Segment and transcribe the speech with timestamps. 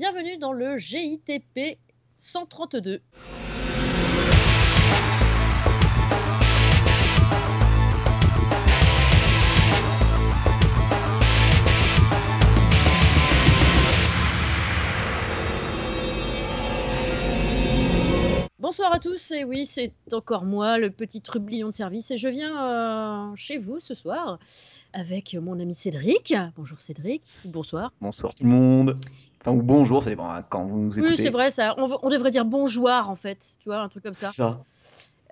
[0.00, 1.78] bienvenue dans le GITP
[2.16, 3.02] 132.
[18.58, 22.28] Bonsoir à tous, et oui, c'est encore moi, le petit trublion de service, et je
[22.28, 24.38] viens euh, chez vous ce soir
[24.94, 26.32] avec mon ami Cédric.
[26.56, 27.22] Bonjour Cédric,
[27.52, 27.92] bonsoir.
[28.00, 28.98] Bonsoir tout le monde.
[29.40, 31.14] Enfin, ou bonjour, ça dépend hein, quand vous nous écoutez.
[31.14, 31.74] Oui, c'est vrai, ça.
[31.78, 34.28] On, on, devrait dire bonjour en fait, tu vois, un truc comme ça.
[34.28, 34.62] Ça.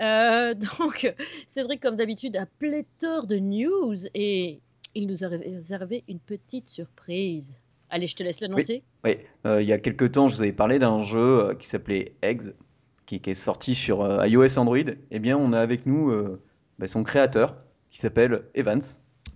[0.00, 1.14] Euh, donc,
[1.46, 4.60] Cédric, comme d'habitude, a pléthore de news et
[4.94, 7.60] il nous a réservé une petite surprise.
[7.90, 8.82] Allez, je te laisse l'annoncer.
[9.04, 9.26] Oui, oui.
[9.46, 12.14] Euh, il y a quelques temps, je vous avais parlé d'un jeu euh, qui s'appelait
[12.22, 12.52] Eggs,
[13.06, 14.78] qui, qui, est sorti sur euh, iOS Android.
[15.10, 16.42] Eh bien, on a avec nous euh,
[16.78, 17.56] bah, son créateur,
[17.88, 18.82] qui s'appelle Evans.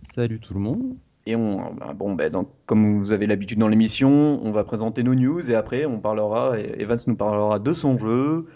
[0.03, 0.97] Salut tout le monde.
[1.27, 5.03] Et on, bah, bon, bah, donc, comme vous avez l'habitude dans l'émission, on va présenter
[5.03, 8.47] nos news et après on parlera, Evans nous parlera de son jeu,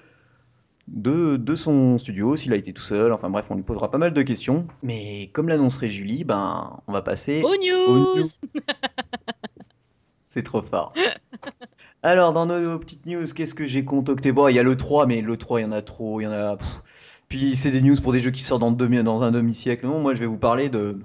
[0.89, 3.98] de, de son studio, s'il a été tout seul, enfin bref, on lui posera pas
[3.98, 4.67] mal de questions.
[4.83, 8.25] Mais comme l'annoncerait Julie, ben, on va passer aux news.
[10.31, 10.92] C'est trop fort.
[12.03, 14.33] Alors, dans nos petites news, qu'est-ce que j'ai concocté?
[14.33, 16.25] Bon, il y a le 3, mais le 3, il y en a trop, il
[16.25, 16.56] y en a...
[16.56, 16.83] Pff.
[17.28, 19.87] Puis c'est des news pour des jeux qui sortent dans, demi, dans un demi-siècle.
[19.87, 20.98] Non, moi je vais vous parler de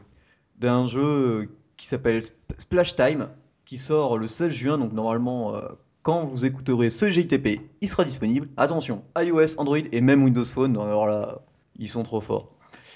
[0.62, 2.22] d'un jeu qui s'appelle
[2.58, 3.30] Splash Time,
[3.66, 5.62] qui sort le 16 juin, donc normalement, euh,
[6.04, 8.48] quand vous écouterez ce GTP, il sera disponible.
[8.58, 11.40] Attention, iOS, Android et même Windows Phone, alors là,
[11.80, 12.52] ils sont trop forts.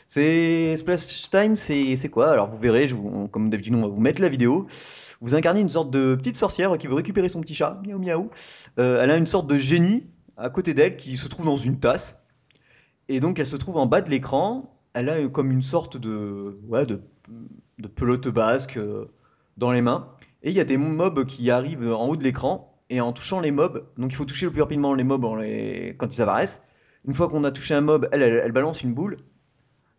[0.05, 2.30] C'est Splash Time, c'est quoi?
[2.31, 4.67] Alors vous verrez, je vous, comme d'habitude, on va vous mettre la vidéo.
[5.19, 8.30] Vous incarnez une sorte de petite sorcière qui veut récupérer son petit chat, miaou miaou.
[8.77, 10.05] Euh, elle a une sorte de génie
[10.38, 12.23] à côté d'elle qui se trouve dans une tasse.
[13.09, 14.74] Et donc elle se trouve en bas de l'écran.
[14.95, 16.57] Elle a comme une sorte de,
[17.95, 19.05] pelote basque euh,
[19.57, 20.07] dans les mains.
[20.41, 22.71] Et il y a des mobs qui arrivent en haut de l'écran.
[22.89, 25.23] Et en touchant les mobs, donc il faut toucher le plus rapidement les mobs
[25.97, 26.63] quand ils apparaissent.
[27.07, 29.17] Une fois qu'on a touché un mob, elle, balance une boule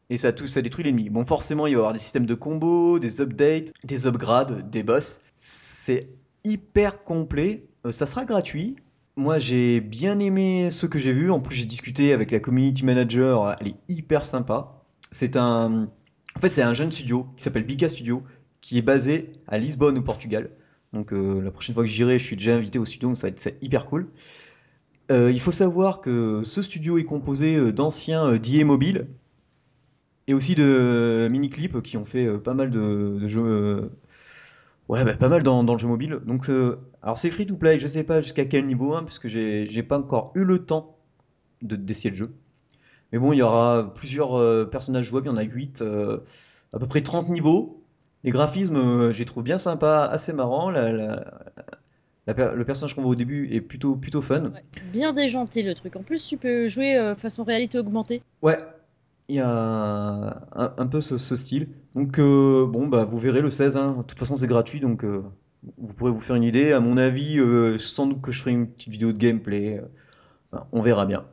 [0.08, 1.10] et ça, ça détruit l'ennemi.
[1.10, 4.84] Bon, forcément, il va y avoir des systèmes de combos, des updates, des upgrades, des
[4.84, 5.20] boss.
[5.34, 6.08] C'est
[6.44, 7.66] hyper complet.
[7.84, 8.76] Euh, ça sera gratuit.
[9.16, 11.30] Moi, j'ai bien aimé ce que j'ai vu.
[11.30, 13.56] En plus, j'ai discuté avec la community manager.
[13.60, 14.75] Elle est hyper sympa.
[15.10, 15.88] C'est un,
[16.36, 18.22] en fait, c'est un jeune studio qui s'appelle Bika Studio,
[18.60, 20.50] qui est basé à Lisbonne au Portugal.
[20.92, 23.28] Donc, euh, la prochaine fois que j'irai, je suis déjà invité au studio, donc ça
[23.28, 24.08] va être hyper cool.
[25.10, 29.06] Euh, il faut savoir que ce studio est composé d'anciens euh, d'IE Mobile,
[30.26, 33.92] et aussi de mini clips qui ont fait pas mal de, jeux
[34.88, 36.50] ouais bah, pas mal dans, le jeu mobile donc
[37.00, 39.84] alors c'est free to play je sais pas jusqu'à quel niveau hein, puisque j'ai j'ai
[39.84, 40.98] pas encore eu le temps
[41.62, 42.34] de d'essayer le jeu
[43.12, 45.82] mais bon il y aura plusieurs euh, personnages jouables il y en a 8
[46.72, 47.82] à peu près 30 niveaux
[48.24, 51.24] les graphismes j'ai trouvé bien sympa assez marrant la, la,
[52.26, 55.74] la, le personnage qu'on voit au début est plutôt plutôt fun ouais, bien déjanté le
[55.74, 58.58] truc en plus tu peux jouer façon réalité augmentée ouais
[59.28, 61.68] il y a un, un, un peu ce, ce, style.
[61.94, 63.76] Donc euh, bon bah vous verrez le 16.
[63.76, 63.96] Hein.
[63.98, 65.24] De toute façon c'est gratuit donc euh,
[65.78, 66.72] vous pourrez vous faire une idée.
[66.72, 69.82] À mon avis, euh, sans doute que je ferai une petite vidéo de gameplay.
[70.72, 71.24] on verra bien.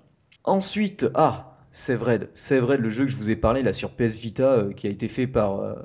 [0.43, 2.29] Ensuite, ah, Severed.
[2.35, 5.07] Severed, le jeu que je vous ai parlé là sur PS Vita qui a été
[5.07, 5.75] fait par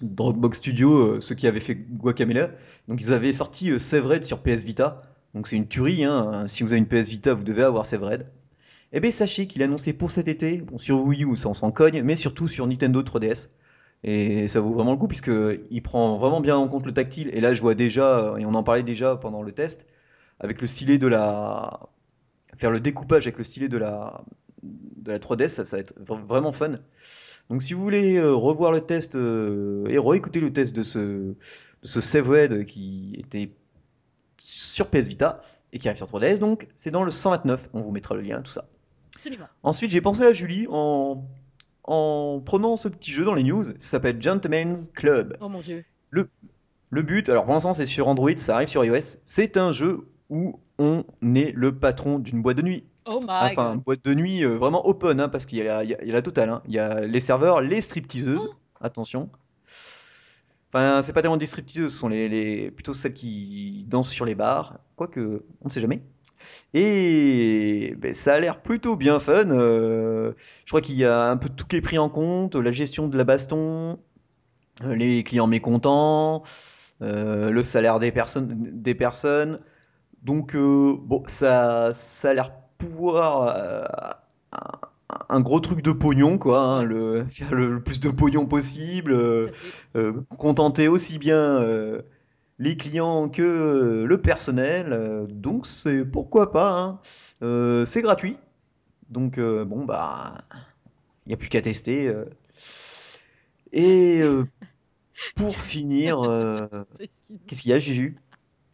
[0.00, 2.50] Dropbox Studio, ceux qui avaient fait Guacamela.
[2.88, 4.98] Donc ils avaient sorti Severed sur PS Vita.
[5.34, 6.04] Donc c'est une tuerie.
[6.04, 6.44] Hein.
[6.46, 8.26] Si vous avez une PS Vita, vous devez avoir Severed.
[8.92, 11.54] Eh bien, sachez qu'il est annoncé pour cet été, bon, sur Wii U, ça on
[11.54, 13.48] s'en cogne, mais surtout sur Nintendo 3DS.
[14.04, 17.28] Et ça vaut vraiment le coup, puisqu'il prend vraiment bien en compte le tactile.
[17.32, 19.88] Et là, je vois déjà, et on en parlait déjà pendant le test,
[20.38, 21.80] avec le stylet de la.
[22.56, 24.24] faire le découpage avec le stylet de la,
[25.04, 26.78] de la 3DS, ça, ça va être vraiment fun.
[27.50, 31.34] Donc, si vous voulez revoir le test euh, et réécouter le test de ce, de
[31.82, 33.50] ce qui était
[34.38, 35.40] sur PS Vita
[35.72, 37.68] et qui arrive sur 3DS, donc c'est dans le 129.
[37.74, 38.66] On vous mettra le lien, tout ça.
[39.14, 39.46] Absolument.
[39.62, 41.24] Ensuite, j'ai pensé à Julie en,
[41.84, 43.64] en prenant ce petit jeu dans les news.
[43.64, 45.36] Ça s'appelle Gentleman's Club.
[45.40, 45.84] Oh mon dieu.
[46.10, 46.28] Le,
[46.90, 49.18] le but, alors pour l'instant, c'est sur Android, ça arrive sur iOS.
[49.24, 52.84] C'est un jeu où on est le patron d'une boîte de nuit.
[53.06, 53.84] Oh my enfin, God.
[53.84, 56.48] boîte de nuit euh, vraiment open, hein, parce qu'il y, y, y, a la totale.
[56.48, 56.62] Hein.
[56.66, 58.48] Il y a les serveurs, les stripteaseuses.
[58.50, 58.54] Oh.
[58.80, 59.30] Attention.
[60.72, 64.24] Enfin, c'est pas tellement des stripteaseuses, ce sont les, les, plutôt celles qui dansent sur
[64.24, 64.78] les bars.
[64.96, 66.02] Quoique, on ne sait jamais.
[66.72, 69.50] Et ben, ça a l'air plutôt bien fun.
[69.50, 70.32] Euh,
[70.64, 73.08] je crois qu'il y a un peu tout qui est pris en compte, la gestion
[73.08, 73.98] de la baston,
[74.82, 76.42] euh, les clients mécontents,
[77.02, 79.60] euh, le salaire des personnes, des personnes.
[80.22, 84.16] Donc euh, bon, ça, ça a l'air pouvoir
[84.52, 86.60] un, un, gros truc de pognon, quoi.
[86.60, 89.16] Hein, le, faire le, plus de pognon possible,
[90.38, 91.60] contenter aussi bien
[92.58, 94.92] les clients que le personnel.
[94.92, 96.70] euh, donc c'est pourquoi pas.
[96.78, 97.00] hein.
[97.42, 98.36] Euh, c'est gratuit.
[99.10, 100.38] Donc euh, bon bah
[101.26, 102.08] il n'y a plus qu'à tester.
[102.08, 102.24] euh.
[103.72, 104.44] Et euh,
[105.34, 106.66] pour finir, euh,
[107.46, 108.16] qu'est-ce qu'il y a, Juju?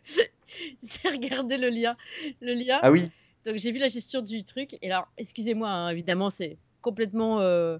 [0.82, 1.96] J'ai regardé le lien.
[2.40, 2.78] Le lien.
[2.82, 3.06] Ah oui,
[3.46, 4.76] Donc j'ai vu la gestion du truc.
[4.82, 7.78] Et alors, excusez-moi, hein, évidemment, c'est complètement euh,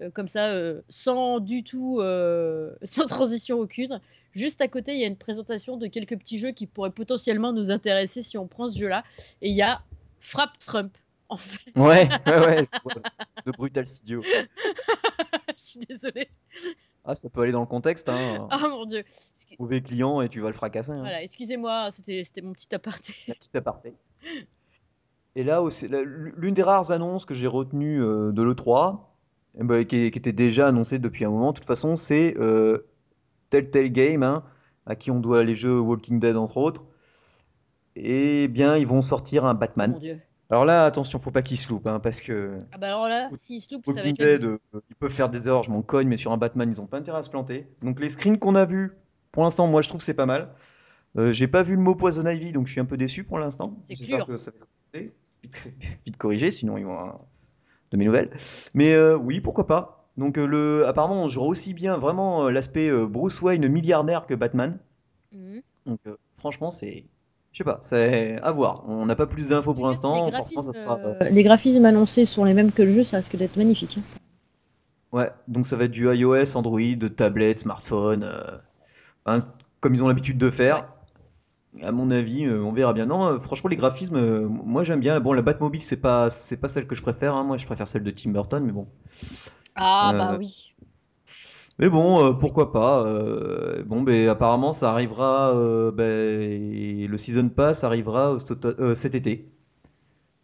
[0.00, 2.00] euh, comme ça, euh, sans du tout,
[2.82, 4.00] sans transition aucune.
[4.32, 7.52] Juste à côté, il y a une présentation de quelques petits jeux qui pourraient potentiellement
[7.52, 9.02] nous intéresser si on prend ce jeu-là.
[9.42, 9.82] Et il y a
[10.20, 10.96] Frappe Trump.
[11.28, 12.66] En fait, ouais, ouais, ouais,
[13.46, 14.20] de Brutal Studio.
[15.56, 16.28] je suis désolée.
[17.04, 18.48] Ah, ça peut aller dans le contexte, hein.
[18.50, 19.04] Ah mon dieu.
[19.34, 20.90] Excu- Mauvais client et tu vas le fracasser.
[20.90, 20.98] hein.
[20.98, 23.14] Voilà, excusez-moi, c'était mon petit aparté.
[23.28, 23.94] La petite aparté.
[25.36, 25.62] Et là,
[26.36, 29.00] l'une des rares annonces que j'ai retenues euh, de l'E3,
[29.58, 32.86] eh ben, qui, était déjà annoncée depuis un moment, de toute façon, c'est euh,
[33.50, 34.44] Telltale Game, hein,
[34.86, 36.86] à qui on doit les jeux Walking Dead entre autres.
[37.96, 39.94] Et bien, ils vont sortir un Mon Batman.
[39.94, 40.20] dieu.
[40.50, 43.28] Alors là, attention, faut pas qu'ils se loupent, hein, parce que Ah bah alors là,
[43.36, 44.58] s'il se loupe, ça va être Dead, euh,
[44.90, 46.98] ils peuvent faire des erreurs, je m'en cogne, mais sur un Batman, ils ont pas
[46.98, 47.68] intérêt à se planter.
[47.82, 48.92] Donc les screens qu'on a vus,
[49.30, 50.52] pour l'instant, moi, je trouve que c'est pas mal.
[51.16, 53.38] Euh, j'ai pas vu le mot Poison Ivy, donc je suis un peu déçu pour
[53.38, 53.76] l'instant.
[53.78, 54.26] C'est J'espère clair.
[54.26, 54.56] que ça va
[55.00, 55.12] être
[55.42, 55.56] vite,
[56.06, 57.20] vite corrigé, sinon ils vont avoir
[57.90, 58.30] de mes nouvelles.
[58.74, 60.08] Mais euh, oui, pourquoi pas.
[60.16, 64.34] Donc euh, le, apparemment, on jouera aussi bien vraiment euh, l'aspect Bruce Wayne milliardaire que
[64.34, 64.78] Batman.
[65.32, 65.62] Mhm.
[65.86, 66.00] Donc
[66.36, 67.04] franchement, c'est,
[67.52, 68.84] je sais pas, c'est à voir.
[68.88, 70.30] On n'a pas plus d'infos pour l'instant.
[70.72, 70.98] sera.
[71.30, 73.98] Les graphismes annoncés sont les mêmes que le jeu, ça risque d'être magnifique.
[73.98, 74.20] hein.
[75.12, 76.80] Ouais, donc ça va être du iOS, Android,
[77.16, 78.58] tablette, smartphone, euh,
[79.26, 79.40] hein,
[79.80, 80.88] comme ils ont l'habitude de faire.
[81.82, 83.06] À mon avis, euh, on verra bien.
[83.06, 85.20] Non, euh, franchement, les graphismes, euh, moi j'aime bien.
[85.20, 87.34] Bon, la Batmobile, c'est pas, c'est pas celle que je préfère.
[87.34, 87.44] hein.
[87.44, 88.88] Moi, je préfère celle de Tim Burton, mais bon.
[89.74, 90.76] Ah Euh, bah oui.
[91.78, 93.04] Mais bon, euh, pourquoi pas.
[93.06, 95.54] euh, bon, ben apparemment, ça arrivera.
[95.56, 99.50] euh, ben, le season pass arrivera cet auto- euh, cet été.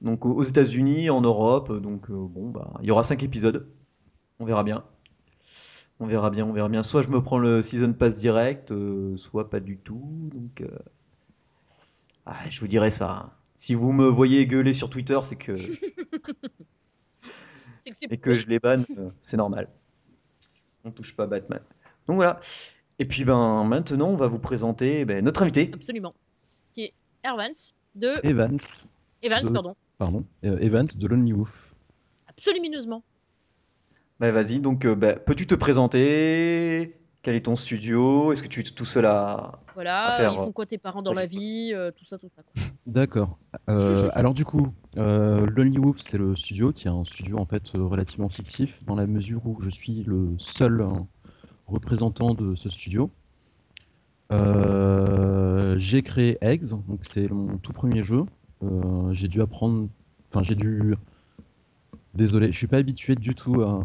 [0.02, 1.72] Donc aux aux États-Unis, en Europe.
[1.82, 3.68] Donc euh, bon, bah, il y aura cinq épisodes.
[4.40, 4.84] On verra bien.
[6.00, 6.82] On verra bien, on verra bien.
[6.82, 10.02] Soit je me prends le season pass direct, euh, soit pas du tout.
[10.32, 10.68] Donc, euh,
[12.26, 13.10] ah, je vous dirai ça.
[13.10, 13.32] hein.
[13.56, 15.56] Si vous me voyez gueuler sur Twitter, c'est que
[17.82, 19.68] C'est que et que je les banne, euh, c'est normal.
[20.84, 21.60] On touche pas Batman.
[22.06, 22.40] Donc voilà.
[22.98, 25.70] Et puis ben maintenant, on va vous présenter ben, notre invité.
[25.72, 26.14] Absolument.
[26.72, 26.92] Qui est
[27.24, 27.48] Ervans
[27.94, 28.58] de Evans,
[29.22, 29.76] Evans, de- pardon.
[29.98, 31.74] pardon, euh, Evans de Lonely Wolf.
[32.28, 33.02] Absolumineusement.
[34.20, 34.58] Ben vas-y.
[34.60, 36.96] Donc euh, ben, peux-tu te présenter?
[37.26, 40.36] Quel est ton studio Est-ce que tu es tout seul à Voilà, À faire, ils
[40.36, 41.22] font quoi tes parents dans ouais.
[41.22, 42.42] la vie, euh, tout ça, tout ça.
[42.86, 43.36] D'accord.
[43.68, 47.46] Euh, alors du coup, euh, Lonely Wolf, c'est le studio qui est un studio en
[47.46, 50.90] fait relativement fictif dans la mesure où je suis le seul euh,
[51.66, 53.10] représentant de ce studio.
[54.30, 58.24] Euh, j'ai créé Eggs, donc c'est mon tout premier jeu.
[58.62, 59.88] Euh, j'ai dû apprendre,
[60.30, 60.94] enfin j'ai dû.
[62.14, 63.84] Désolé, je suis pas habitué du tout à,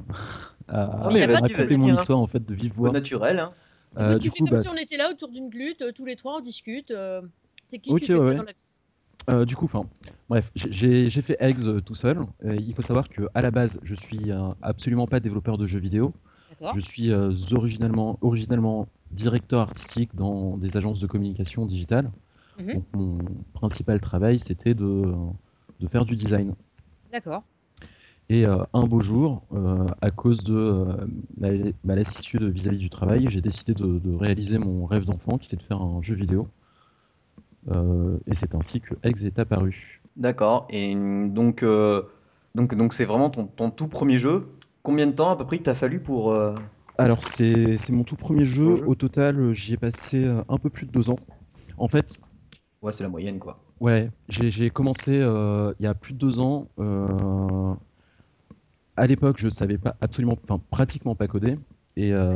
[0.67, 1.95] à- mais à raconter mon hein.
[1.95, 2.91] histoire en fait de vive au voix.
[2.91, 3.53] naturel hein
[3.97, 5.91] Euh, du tu coup, fais comme bah, si on était là autour d'une glute, euh,
[5.91, 6.91] tous les trois, on discute.
[6.91, 7.21] euh,
[7.69, 8.53] T'es qui Ok, tu fais ouais, dans la
[9.29, 9.85] Euh, du coup, enfin,
[10.29, 12.19] bref, j'ai- fait Eggs euh, tout seul.
[12.45, 15.67] Euh, il faut savoir que à la base, je suis euh, absolument pas développeur de
[15.67, 16.13] jeux vidéo.
[16.49, 16.73] D'accord.
[16.75, 17.31] Je suis euh,
[18.21, 22.11] originalement directeur artistique dans des agences de communication digitale.
[22.59, 22.73] Mhm.
[22.75, 23.17] Donc mon
[23.53, 25.15] principal travail, c'était de, euh,
[25.79, 26.55] de faire du design.
[27.11, 27.43] D'accord.
[28.31, 30.85] Et euh, un beau jour, euh, à cause de euh,
[31.37, 31.49] ma,
[31.83, 35.57] ma lassitude vis-à-vis du travail, j'ai décidé de, de réaliser mon rêve d'enfant, qui était
[35.57, 36.47] de faire un jeu vidéo.
[37.67, 40.01] Et c'est ainsi que Eggs est apparu.
[40.15, 40.65] D'accord.
[40.69, 41.63] Et donc
[42.55, 44.47] donc donc c'est vraiment ton, ton tout premier jeu.
[44.81, 46.33] Combien de temps à peu près t'a fallu pour
[46.97, 48.77] Alors, c'est c'est mon tout premier jeu.
[48.77, 48.83] Jeu.
[48.87, 51.19] Au total, j'y ai passé un peu plus de deux ans.
[51.77, 52.17] En fait,
[52.81, 53.59] Ouais, c'est la moyenne quoi.
[53.81, 56.67] ouais, j'ai commencé il y a plus de deux ans.
[58.95, 61.57] À l'époque, je savais pas absolument, enfin pratiquement pas coder.
[61.97, 62.33] Et euh,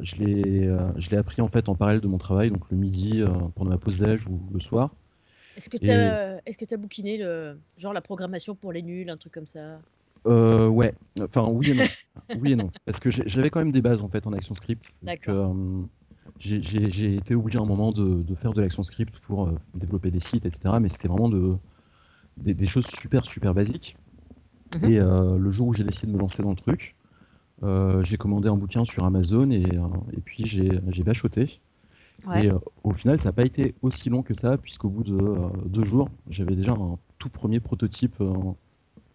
[0.00, 2.76] je l'ai euh, je l'ai appris en fait en parallèle de mon travail, donc le
[2.76, 4.94] midi euh, pendant ma pause déj ou le soir.
[5.56, 9.10] Est-ce que Et- t'as est-ce que t'as bouquiné le genre la programmation pour les nuls,
[9.10, 9.80] un truc comme ça?
[10.26, 11.88] Euh, ouais, enfin oui et non.
[12.40, 12.70] Oui et non.
[12.86, 14.98] Parce que j'avais quand même des bases en fait en action script.
[15.02, 15.54] Donc, D'accord.
[15.54, 15.82] euh,
[16.38, 20.10] j'ai- été obligé à un moment de, de faire de l'action script pour euh, développer
[20.10, 20.80] des sites, etc.
[20.80, 21.56] Mais c'était vraiment de,
[22.38, 23.96] des, des choses super super basiques.
[24.74, 24.90] Mhm.
[24.90, 26.96] Et euh, le jour où j'ai décidé de me lancer dans le truc,
[27.62, 30.80] euh, j'ai commandé un bouquin sur Amazon et, euh, et puis j'ai.
[32.26, 32.44] Ouais.
[32.44, 35.14] Et euh, au final, ça n'a pas été aussi long que ça, puisqu'au bout de
[35.14, 38.32] euh, deux jours, j'avais déjà un tout premier prototype, euh,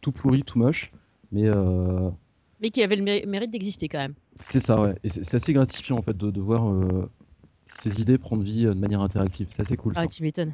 [0.02, 0.92] tout pourri, tout moche.
[1.32, 1.50] Mais
[2.60, 4.16] Mais qui avait le mé- mérite d'exister quand même.
[4.40, 4.96] c'est ça, ouais.
[5.04, 6.74] Et c'est assez gratifiant en fait de, de voir
[7.66, 9.48] ces idées prendre vie de manière interactive.
[9.52, 9.94] C'est cool.
[9.96, 10.08] Ah, ça.
[10.08, 10.54] tu m'étonnes.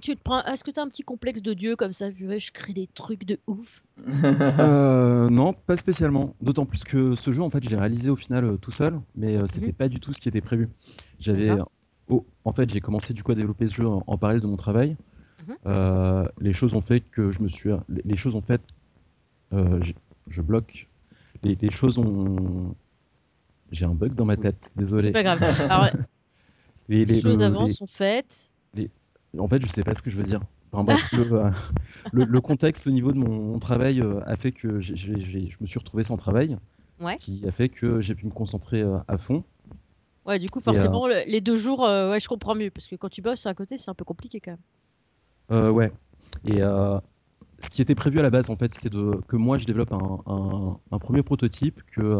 [0.00, 0.42] Tu te prends...
[0.44, 3.24] Est-ce que t'as un petit complexe de Dieu comme ça purée, Je crée des trucs
[3.24, 3.82] de ouf.
[4.58, 6.34] Euh, non, pas spécialement.
[6.40, 9.36] D'autant plus que ce jeu, en fait, j'ai réalisé au final euh, tout seul, mais
[9.36, 9.72] euh, c'était Mhm.
[9.74, 10.68] pas du tout ce qui était prévu.
[11.20, 11.50] J'avais,
[12.08, 14.46] oh, en fait, j'ai commencé du coup à développer ce jeu en, en parallèle de
[14.46, 14.96] mon travail.
[15.46, 15.54] Mhm.
[15.66, 18.60] Euh, les choses ont fait que je me suis, les, les choses ont fait,
[19.52, 19.80] euh,
[20.28, 20.88] je, bloque.
[21.42, 22.74] Les, les choses ont,
[23.70, 24.70] j'ai un bug dans ma tête.
[24.76, 25.04] Désolé.
[25.04, 25.42] C'est pas grave.
[25.70, 25.88] Alors,
[26.88, 28.50] Les, les, les- choses avant les- sont faites.
[29.38, 30.40] En fait, je sais pas ce que je veux dire.
[30.72, 31.50] Enfin, bref, le, euh,
[32.12, 35.12] le- le contexte au niveau de mon, mon travail euh, a fait que je
[35.60, 36.56] me suis retrouvé sans travail,
[37.00, 37.14] Ouais.
[37.14, 39.44] ce qui a fait que j'ai pu me concentrer euh, à fond.
[40.26, 42.70] Ouais, du coup, forcément, le- les deux jours, euh, ouais, je comprends mieux.
[42.70, 44.60] Parce que quand tu bosses à côté, c'est un peu compliqué quand même.
[45.52, 45.92] Euh, ouais.
[46.44, 46.58] Et
[47.62, 50.20] ce qui était prévu à la base, en fait, c'est que moi je développe un,
[50.26, 52.16] un- un premier prototype, que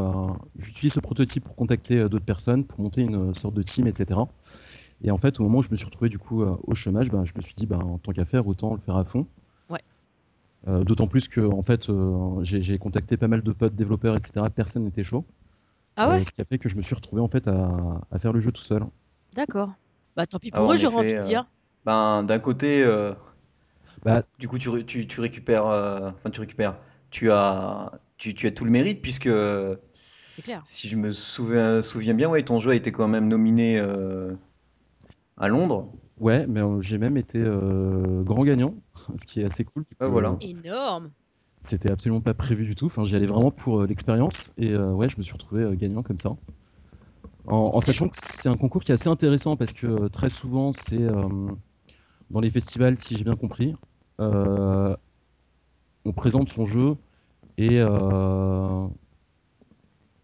[0.58, 4.20] j'utilise ce prototype pour contacter d'autres personnes, pour monter une sorte de team, etc.
[5.02, 7.10] Et en fait, au moment où je me suis retrouvé du coup euh, au chômage,
[7.10, 9.26] ben, je me suis dit, ben, en tant qu'à faire, autant le faire à fond.
[9.70, 9.80] Ouais.
[10.68, 14.46] Euh, D'autant plus que en fait, euh, j'ai contacté pas mal de potes développeurs, etc.
[14.54, 15.24] Personne n'était chaud.
[15.96, 18.00] Ah Euh, ouais ce qui a fait que je me suis retrouvé en fait à,
[18.10, 18.84] à faire le jeu tout seul.
[19.34, 19.72] D'accord.
[20.16, 21.46] Bah tant pis Ah pour eux, j'aurais envie de dire.
[21.86, 23.14] Ben, d'un côté, euh,
[24.04, 26.76] Bah, du coup, tu, tu, tu récupères, euh, enfin, tu récupères,
[27.10, 29.28] tu as, tu, tu as tout le mérite puisque,
[30.28, 30.62] C'est clair.
[30.64, 34.32] si je me souviens, souviens bien, ouais, ton jeu a été quand même nominé euh,
[35.40, 35.92] à Londres.
[36.18, 38.74] ouais, mais euh, j'ai même été euh, grand gagnant,
[39.16, 39.84] ce qui est assez cool.
[39.98, 40.36] Ah, Euh, voilà.
[40.40, 41.12] Énorme.
[41.62, 42.86] C'était absolument pas prévu du tout.
[42.86, 44.50] Enfin, j'y allais vraiment pour euh, l'expérience.
[44.58, 46.36] Et euh, ouais, je me suis retrouvé euh, gagnant comme ça.
[47.46, 50.30] En, en sachant que c'est un concours qui est assez intéressant parce que euh, très
[50.30, 51.28] souvent, c'est euh,
[52.30, 53.74] dans les festivals, si j'ai bien compris,
[54.20, 54.96] euh,
[56.04, 56.96] on présente son jeu
[57.58, 57.80] et.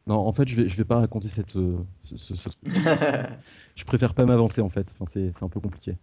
[0.07, 2.49] Non, en fait, je vais, je vais pas raconter cette, euh, ce, ce-.
[3.75, 4.95] Je préfère pas m'avancer en fait.
[4.99, 5.97] Enfin, c'est un peu compliqué.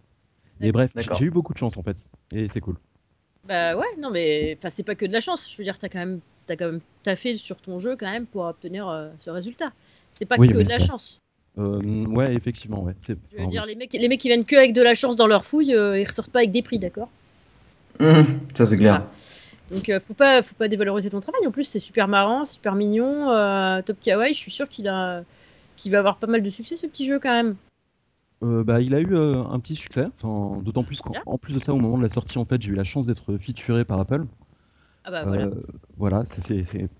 [0.60, 2.06] Mais bref, j'ai eu beaucoup de chance en fait.
[2.32, 2.76] Et c'est cool.
[3.48, 5.50] Bah ouais, non mais enfin c'est pas que de la chance.
[5.50, 8.26] Je veux dire, t'as quand même t'as quand même taffé sur ton jeu quand même
[8.26, 9.72] pour obtenir euh, ce résultat.
[10.12, 10.78] C'est pas Oui, que de la ouais.
[10.78, 11.20] chance.
[11.58, 12.94] Euh, ouais, effectivement, ouais.
[13.00, 13.70] C'est- Je veux enfin, dire, oui.
[13.70, 15.98] les mecs, les mecs qui viennent que avec de la chance dans leur fouille, euh,
[16.00, 17.08] ils ressortent pas avec des prix, d'accord?
[18.00, 19.02] Hum, ça c'est clair.
[19.70, 21.46] Donc euh, faut pas faut pas dévaloriser ton travail.
[21.46, 24.34] En plus, c'est super marrant, super mignon, euh, top kawaii.
[24.34, 25.24] Je suis sûr qu'il a
[25.76, 27.56] qu'il va avoir pas mal de succès ce petit jeu quand même.
[28.42, 31.58] Euh, bah, il a eu euh, un petit succès, enfin, d'autant plus qu'en plus de
[31.58, 33.98] ça, au moment de la sortie, en fait, j'ai eu la chance d'être featuré par
[34.00, 34.26] Apple.
[35.04, 35.48] Ah bah voilà.
[35.96, 36.24] Voilà,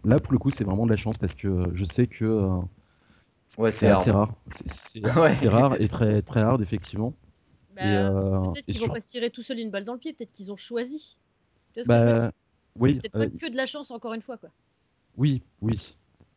[0.05, 2.61] là pour le coup, c'est vraiment de la chance parce que je sais que euh,
[3.59, 4.33] Ouais, c'est assez rare.
[4.53, 5.35] C'est, Ouais.
[5.49, 7.15] rare et très très hard effectivement.
[7.71, 9.99] Bah, euh, peut-être qu'ils sur- vont pas se tirer tout seuls une balle dans le
[9.99, 10.13] pied.
[10.15, 11.17] Peut-être qu'ils ont choisi.
[11.73, 12.23] Tu vois ce que je veux dire?
[12.23, 12.33] Bah,
[12.79, 14.51] oui, Peut-être euh, pas que de la chance encore une fois quoi.
[15.17, 15.97] oui, oui.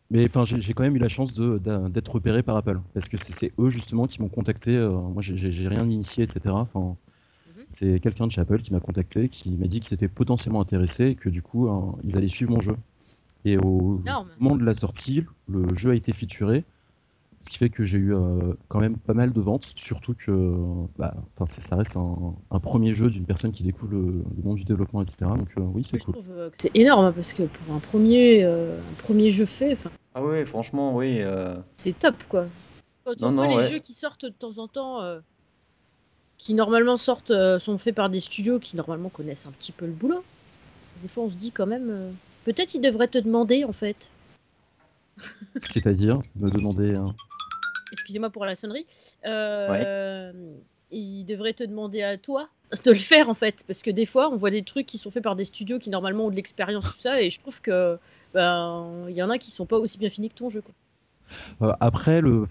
[0.10, 3.52] Mais enfin, j'ai, quand même eu la chance d'être repéré par Apple parce que c'est,
[3.60, 4.76] eux justement qui m'ont contacté.
[4.76, 6.56] euh, moi, j'ai, rien initié, etc.
[6.56, 6.96] Enfin,
[7.48, 7.66] Mhm.
[7.72, 11.08] c'est quelqu'un de chez Apple qui m'a contacté, qui m'a dit qu'ils étaient potentiellement intéressés
[11.08, 12.76] et que du coup, hein, ils allaient suivre mon jeu.
[13.44, 14.30] Et au Énorme.
[14.40, 16.64] moment de la sortie, le jeu a été featuré,
[17.40, 20.32] ce qui fait que j'ai eu euh, quand même pas mal de ventes, surtout que
[20.98, 24.44] bah, enfin, c'est- ça reste un, un premier jeu d'une personne qui découvre le, le
[24.44, 25.36] monde du développement, etc.
[25.38, 26.16] Donc euh, oui, c'est Je cool.
[26.16, 29.46] trouve euh, que c'est énorme hein, parce que pour un premier euh, un premier jeu
[29.46, 31.22] fait, enfin Ah ouais, franchement, oui.
[31.22, 32.48] euh, c'est top quoi.
[33.06, 33.70] Quand on Non, voit non, les ouais.
[33.70, 35.20] jeux qui sortent de temps en temps, euh,
[36.38, 39.86] qui normalement sortent, euh, sont faits par des studios qui normalement connaissent un petit peu
[39.86, 40.24] le boulot.
[41.02, 42.10] Des fois on se dit quand même, euh,
[42.46, 44.10] peut-être ils devraient te demander en fait.
[45.60, 46.96] C'est-à-dire me demander.
[46.96, 47.06] hein,
[47.92, 48.86] Excusez-moi pour la sonnerie.
[49.26, 50.32] Euh,
[50.92, 52.50] Ils devraient te demander à toi
[52.86, 55.10] de le faire en fait, parce que des fois on voit des trucs qui sont
[55.12, 57.98] faits par des studios qui normalement ont de l'expérience tout ça, et je trouve que
[58.34, 60.74] ben il y en a qui sont pas aussi bien finis que ton jeu quoi.
[61.62, 62.46] Euh, après, le,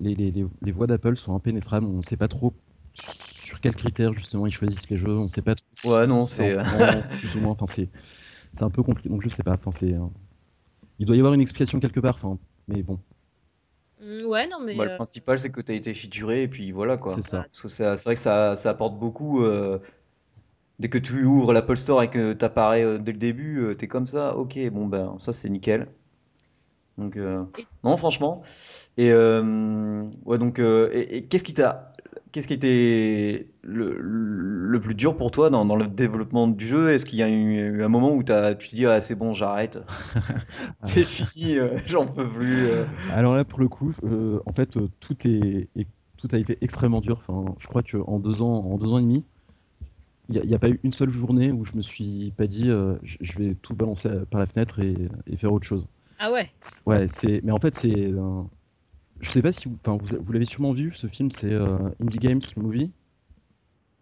[0.00, 1.86] les, les, les, les voix d'Apple sont impénétrables.
[1.86, 2.52] On ne sait pas trop
[2.94, 5.10] sur quels critères justement ils choisissent les jeux.
[5.16, 5.94] On ne sait pas trop.
[5.94, 7.50] Ouais, non, c'est plan, plus ou moins.
[7.50, 7.88] Enfin, c'est
[8.52, 9.08] c'est un peu compliqué.
[9.08, 9.54] Donc je sais pas.
[9.54, 9.94] Enfin, c'est.
[10.94, 12.14] Euh, Il doit y avoir une explication quelque part.
[12.16, 12.98] Enfin, mais bon,
[14.00, 16.48] Mm, ouais non mais Bah, le euh, principal, c'est que tu as été featuré et
[16.48, 17.20] puis voilà quoi.
[17.20, 17.46] c'est ça.
[17.52, 19.42] Parce que c'est vrai que ça, ça apporte beaucoup.
[19.44, 19.78] euh,
[20.78, 23.88] dès que tu ouvres l'Apple Store et que tu apparais dès le début, euh, t'es
[23.88, 25.88] comme ça, ok, bon ben ça c'est nickel.
[26.98, 28.42] Donc euh, Et- non, franchement.
[28.98, 31.91] Et euh, ouais, donc euh, et, et qu'est-ce qui t'a,
[32.32, 36.90] qu'est-ce qui était le, le plus dur pour toi dans, dans le développement du jeu?
[36.92, 39.32] Est-ce qu'il y a eu, eu un moment où tu te dis ah c'est bon,
[39.32, 39.78] j'arrête,
[40.82, 42.66] c'est fini, euh, j'en peux plus.
[42.66, 42.84] euh.
[43.12, 44.70] Alors là, pour le coup, euh, en fait,
[45.00, 45.86] tout est, est-
[46.16, 47.22] tout a été extrêmement dur.
[47.26, 49.24] Enfin, je crois qu'en deux ans, en deux ans et demi,
[50.28, 52.94] il n'y a, pas eu une seule journée où je me suis pas dit, euh,
[53.02, 54.94] je, vais tout balancer par la fenêtre et,
[55.26, 55.86] et faire autre chose.
[56.18, 56.48] ah ouais
[56.86, 58.42] Ouais, c'est, mais en fait, c'est, euh,
[59.22, 61.78] je sais pas si vous, enfin, vous, vous l'avez sûrement vu, ce film, c'est euh,
[62.00, 62.92] Indie Games, le movie,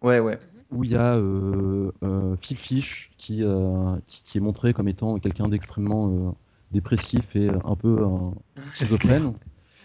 [0.01, 0.39] Ouais, ouais.
[0.71, 4.87] où il y a euh, euh, Phil Fish qui, euh, qui, qui est montré comme
[4.87, 6.31] étant quelqu'un d'extrêmement euh,
[6.71, 8.33] dépressif et un peu un
[8.73, 9.33] schizophrène.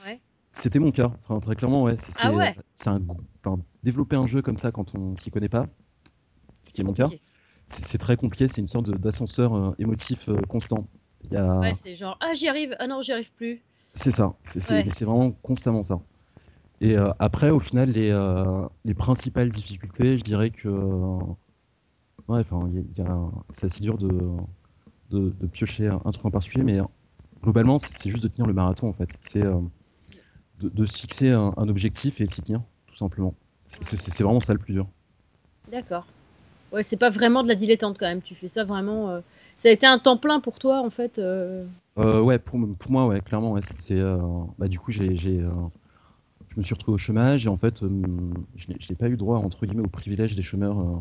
[0.05, 0.21] Ouais.
[0.53, 1.97] C'était mon cas, enfin, très clairement, ouais.
[1.99, 2.57] C'est Ah ouais.
[2.67, 3.03] c'est un,
[3.45, 5.67] enfin, développer un jeu comme ça quand on s'y connaît pas,
[6.65, 7.11] ce qui est mon cas,
[7.69, 8.49] c'est très compliqué.
[8.49, 10.89] C'est une sorte d'ascenseur euh, émotif euh, constant.
[11.25, 13.61] Il y a, Ouais, c'est genre ah j'y arrive, ah non j'y arrive plus.
[13.97, 14.85] C'est ça, c'est Ouais.
[15.01, 16.01] vraiment constamment ça.
[16.81, 20.69] Et euh, après, au final, les, euh, les principales difficultés, je dirais que.
[20.69, 21.19] euh,
[22.29, 22.71] ouais, enfin,
[23.53, 24.09] c'est assez dur de,
[25.11, 26.81] de, de piocher un, truc en particulier, mais
[27.43, 29.17] globalement, c'est juste de tenir le marathon en fait.
[29.23, 29.61] C'est euh,
[30.61, 33.35] de, de se fixer un, un objectif et de s'y tenir, tout simplement.
[33.69, 34.89] C'est vraiment ça le plus dur.
[35.71, 36.07] D'accord.
[36.73, 38.23] Ouais, c'est pas vraiment de la dilettante quand même.
[38.23, 39.21] Tu fais ça vraiment.
[39.57, 41.19] Ça a été un temps plein pour toi en fait.
[41.19, 41.65] euh,
[41.99, 44.19] Euh, ouais, pour, pour moi, ouais, clairement, ouais, c'est, c'est, euh,
[44.59, 45.41] bah, du coup, j'ai, je
[46.57, 47.89] me suis retrouvé au chômage et en fait, euh,
[48.57, 50.99] je n'ai, pas eu droit entre guillemets au privilège des chômeurs euh,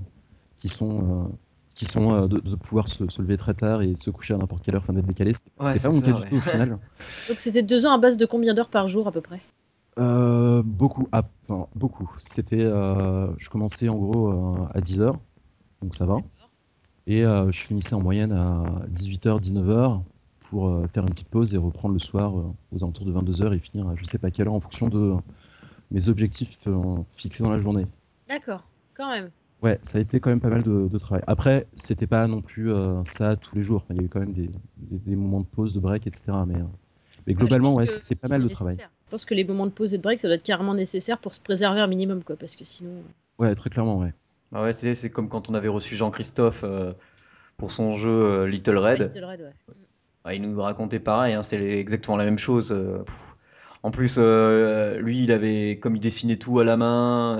[0.59, 1.27] qui sont, euh,
[1.73, 4.37] qui sont euh, de, de pouvoir se, se lever très tard et se coucher à
[4.37, 5.33] n'importe quelle heure, enfin d'être décalé.
[5.33, 6.23] C'était Ouais, pas c'est mon ça, cas ouais.
[6.23, 6.77] du tout au final.
[7.29, 9.39] Donc c'était deux ans à base de combien d'heures par jour à peu près?
[9.97, 12.09] Euh, beaucoup, ah, enfin, beaucoup.
[12.19, 15.15] C'était, euh, je commençais en gros euh, à 10h,
[15.81, 16.17] donc ça va.
[17.07, 20.01] Et euh, je finissais en moyenne à 18h, 19h
[20.49, 23.53] pour euh, faire une petite pause et reprendre le soir euh, aux alentours de 22h
[23.53, 25.13] et finir à je sais pas quelle heure en fonction de
[25.91, 26.67] mes objectifs
[27.15, 27.85] fixés dans la journée.
[28.27, 28.63] D'accord,
[28.95, 29.29] quand même.
[29.61, 31.23] Ouais, ça a été quand même pas mal de, de travail.
[31.27, 33.83] Après, c'était pas non plus euh, ça tous les jours.
[33.83, 36.05] Enfin, il y a eu quand même des, des- des moments de pause, de break,
[36.07, 36.23] etc.
[36.47, 36.63] Mais, euh,
[37.25, 38.75] mais globalement, Ouais, c'est pas mal de nécessaire.
[38.75, 38.89] travail.
[39.05, 41.19] Je pense que les moments de pause et de break ça doit être carrément nécessaire
[41.19, 42.91] pour se préserver un minimum quoi, parce que sinon.
[43.39, 44.13] Ouais, très clairement, ouais.
[44.53, 46.93] Ah ouais, c'est c'est comme quand on avait reçu Jean-Christophe euh,
[47.57, 48.99] pour son jeu euh, Little Red.
[49.01, 49.53] Ouais, Little Red, ouais.
[50.23, 52.71] Ah, il nous racontait pareil, hein, c'était exactement la même chose.
[52.71, 53.03] euh.
[53.83, 57.39] En plus, euh, lui, il avait, comme il dessinait tout à la main,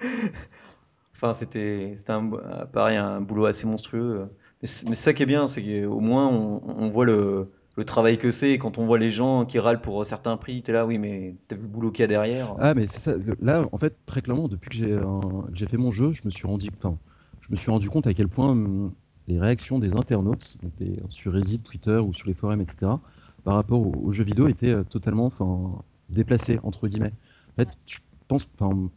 [1.16, 4.28] enfin, c'était, c'était un, euh, pareil, un boulot assez monstrueux.
[4.62, 7.50] Mais c'est mais c'est ça qui est bien, c'est qu'au moins on, on voit le,
[7.76, 8.50] le travail que c'est.
[8.52, 11.36] Et quand on voit les gens qui râlent pour certains prix, t'es là, oui, mais
[11.48, 12.54] t'as vu le boulot qu'il y a derrière.
[12.58, 13.14] Ah, mais c'est ça.
[13.40, 16.46] Là, en fait, très clairement, depuis que j'ai euh, fait mon jeu, je me suis
[16.46, 16.98] rendu, enfin,
[17.40, 18.94] je me suis rendu compte à quel point hum,
[19.26, 23.02] les réactions des internautes, donc des- sur Reddit, Twitter ou sur les forums, etc.,
[23.44, 27.14] par rapport aux, aux jeux vidéo étaient euh, totalement, enfin, déplacées entre guillemets.
[27.58, 28.90] En fait, je pense, enfin,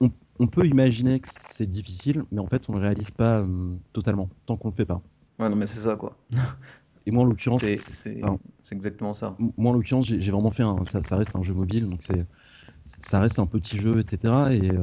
[0.00, 3.80] on, on peut imaginer que c'est difficile, mais en fait, on le réalise pas hum,
[3.92, 5.02] totalement tant qu'on le fait pas.
[5.38, 6.16] Ouais, non, mais c'est ça, quoi.
[7.06, 9.36] Et moi, en l'occurrence, C'est, c'est, enfin, c'est exactement ça.
[9.56, 10.84] moi, en l'occurrence, j'ai j'ai vraiment fait un.
[10.84, 12.24] Ça, ça reste un jeu mobile, donc c'est.
[12.86, 14.52] Ça reste un petit jeu, etc.
[14.52, 14.78] Et euh,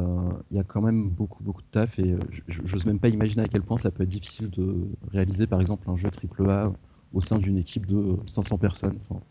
[0.52, 2.00] il y a quand même beaucoup, beaucoup de taf.
[2.00, 4.76] Et euh, je- j'ose même pas imaginer à quel point ça peut être difficile de
[5.14, 6.74] réaliser, par exemple, un jeu AAA
[7.14, 8.98] au sein d'une équipe de 500 personnes.
[9.10, 9.22] Enfin,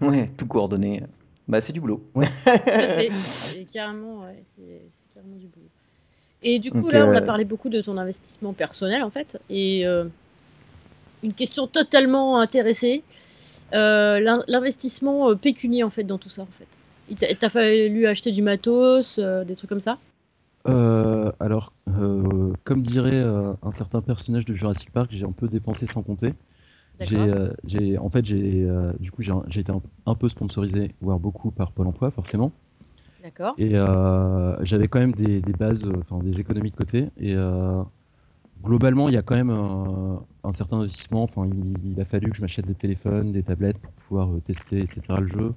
[0.00, 1.02] Ouais, tout coordonné.
[1.48, 2.02] Bah, c'est du boulot.
[2.14, 3.10] Tout à fait.
[3.10, 5.66] C'est carrément, ouais, c'est c'est carrément du boulot.
[6.42, 9.38] Et du coup, là, on a euh, parlé beaucoup de ton investissement personnel, en fait.
[9.50, 10.04] Et euh,
[11.22, 13.02] une question totalement intéressée,
[13.74, 16.66] euh, l'in- l'investissement euh, pécunier, en fait, dans tout ça, en fait.
[17.10, 19.98] Il t'a t'a fallu acheter du matos, euh, des trucs comme ça?
[20.68, 21.72] Euh, alors,
[22.64, 23.24] comme dirait
[23.62, 26.34] un certain personnage de Jurassic Park, j'ai un peu dépensé sans compter.
[27.00, 31.72] J'ai, en fait, j'ai, du coup, j'ai, été un, un peu sponsorisé, voire beaucoup par
[31.72, 32.52] Pôle Emploi, forcément.
[33.22, 33.54] D'accord.
[33.58, 33.72] Et
[34.62, 37.06] j'avais quand même des, des bases, enfin des économies de côté.
[37.18, 37.34] Et
[38.62, 41.28] globalement, il y a quand même un, certain investissement.
[41.84, 45.00] Il, a fallu que je m'achète des téléphones, des tablettes pour pouvoir euh, tester, etc.
[45.20, 45.54] le jeu.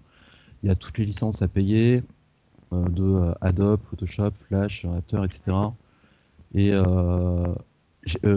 [0.64, 2.04] Il y a toutes les licences à payer
[2.74, 5.58] euh, de euh, Adobe, Photoshop, Flash, After, etc.
[6.54, 7.54] Et euh,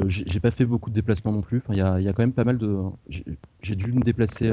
[0.08, 1.62] j'ai pas fait beaucoup de déplacements non plus.
[1.70, 2.78] Il y a, quand même pas mal de.
[3.62, 4.52] J'ai dû me déplacer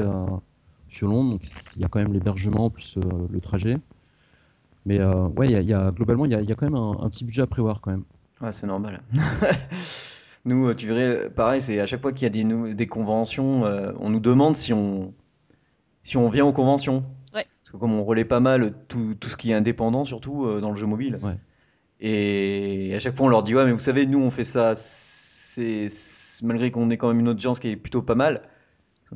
[0.88, 1.42] sur Londres, donc
[1.76, 2.96] il y a quand même l'hébergement plus
[3.30, 3.76] le trajet.
[4.86, 7.42] Mais ouais, globalement, il y a, il y a quand même un, un petit budget
[7.42, 8.04] à prévoir quand même.
[8.42, 9.02] Ouais, c'est normal.
[10.44, 12.86] Nous, euh, tu verrais, pareil, c'est à chaque fois qu'il y a des, nou- des
[12.88, 15.14] conventions, euh, on nous demande si on,
[16.02, 17.04] si on vient aux conventions.
[17.32, 17.46] Ouais.
[17.62, 20.60] Parce que comme on relaie pas mal tout, tout ce qui est indépendant, surtout euh,
[20.60, 21.20] dans le jeu mobile.
[21.22, 21.36] Ouais.
[22.00, 24.74] Et à chaque fois, on leur dit, ouais, mais vous savez, nous, on fait ça,
[24.74, 28.42] c'est c'est- malgré qu'on ait quand même une audience qui est plutôt pas mal.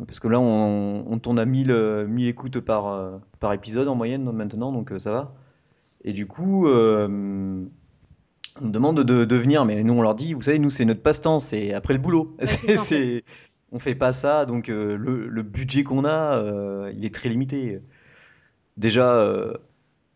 [0.07, 3.97] Parce que là, on, on tourne à 1000, euh, 1000 écoutes par, par épisode en
[3.97, 5.35] moyenne maintenant, donc ça va.
[6.05, 7.65] Et du coup, euh,
[8.61, 11.03] on demande de, de venir, mais nous on leur dit, vous savez, nous c'est notre
[11.03, 12.35] passe-temps, c'est après le boulot.
[12.39, 13.23] Ouais, c'est C'est-
[13.73, 17.29] on fait pas ça, donc euh, le, le budget qu'on a, euh, il est très
[17.29, 17.81] limité.
[18.77, 19.55] Déjà, euh,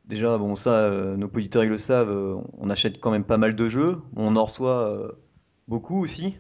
[0.05, 3.69] déjà bon ça, nos auditeurs ils le savent, on achète quand même pas mal de
[3.69, 5.13] jeux, on en reçoit
[5.69, 6.37] beaucoup aussi,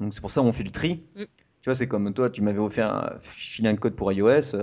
[0.00, 1.02] donc c'est pour ça qu'on fait le tri.
[1.16, 1.22] Mm.
[1.62, 4.56] Tu vois, c'est comme toi, tu m'avais offert un, filé un code pour iOS.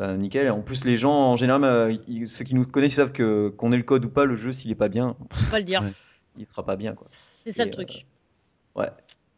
[0.00, 0.50] Euh, Bah nickel.
[0.50, 3.48] En plus les gens en général, euh, ils- ceux qui nous connaissent ils savent que
[3.50, 5.64] qu'on ait le code ou pas, le jeu s'il est pas bien, Faut pas le
[5.64, 5.82] dire.
[6.36, 7.06] Il sera pas bien quoi.
[7.38, 8.06] C'est ça Et, le truc.
[8.74, 8.88] Ouais.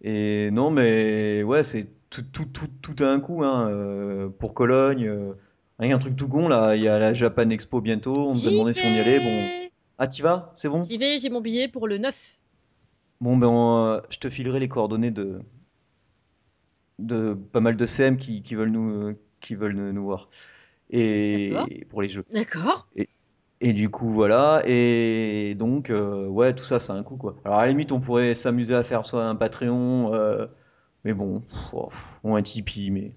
[0.03, 3.69] Et non mais ouais c'est tout tout tout tout à un coup hein.
[3.71, 5.07] euh, pour Cologne.
[5.07, 5.33] euh,
[5.79, 6.75] un truc tout con là.
[6.75, 8.15] Il y a la Japan Expo bientôt.
[8.31, 9.21] On nous a demandé si on y allait.
[9.21, 9.69] Bon.
[9.99, 10.53] Ah t'y vas?
[10.57, 10.85] C'est bon?
[10.85, 12.39] J'y vais, j'ai mon billet pour le 9.
[13.21, 15.41] Bon ben on, euh, je te filerai les coordonnées de
[16.99, 20.29] de pas mal de CM qui, qui veulent nous euh, qui veulent nous, voir
[20.91, 21.69] et D'accord.
[21.89, 22.25] pour les jeux.
[22.33, 22.89] D'accord.
[23.61, 27.37] Et du coup voilà et donc euh, ouais tout ça c'est un coup quoi.
[27.45, 30.47] Alors à la limite on pourrait s'amuser à faire soit un Patreon euh,
[31.05, 33.17] mais bon pff, oh, pff, ou un Tipeee mais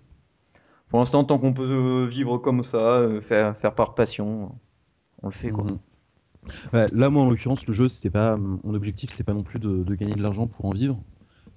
[0.87, 4.55] pour l'instant tant qu'on peut vivre comme ça euh, faire faire par passion
[5.21, 5.65] on le fait quoi.
[5.65, 5.77] Mhm.
[6.73, 9.59] Ouais, là, moi, en l'occurrence, le jeu, c'était pas mon objectif, c'était pas non plus
[9.59, 10.97] de, de gagner de l'argent pour en vivre.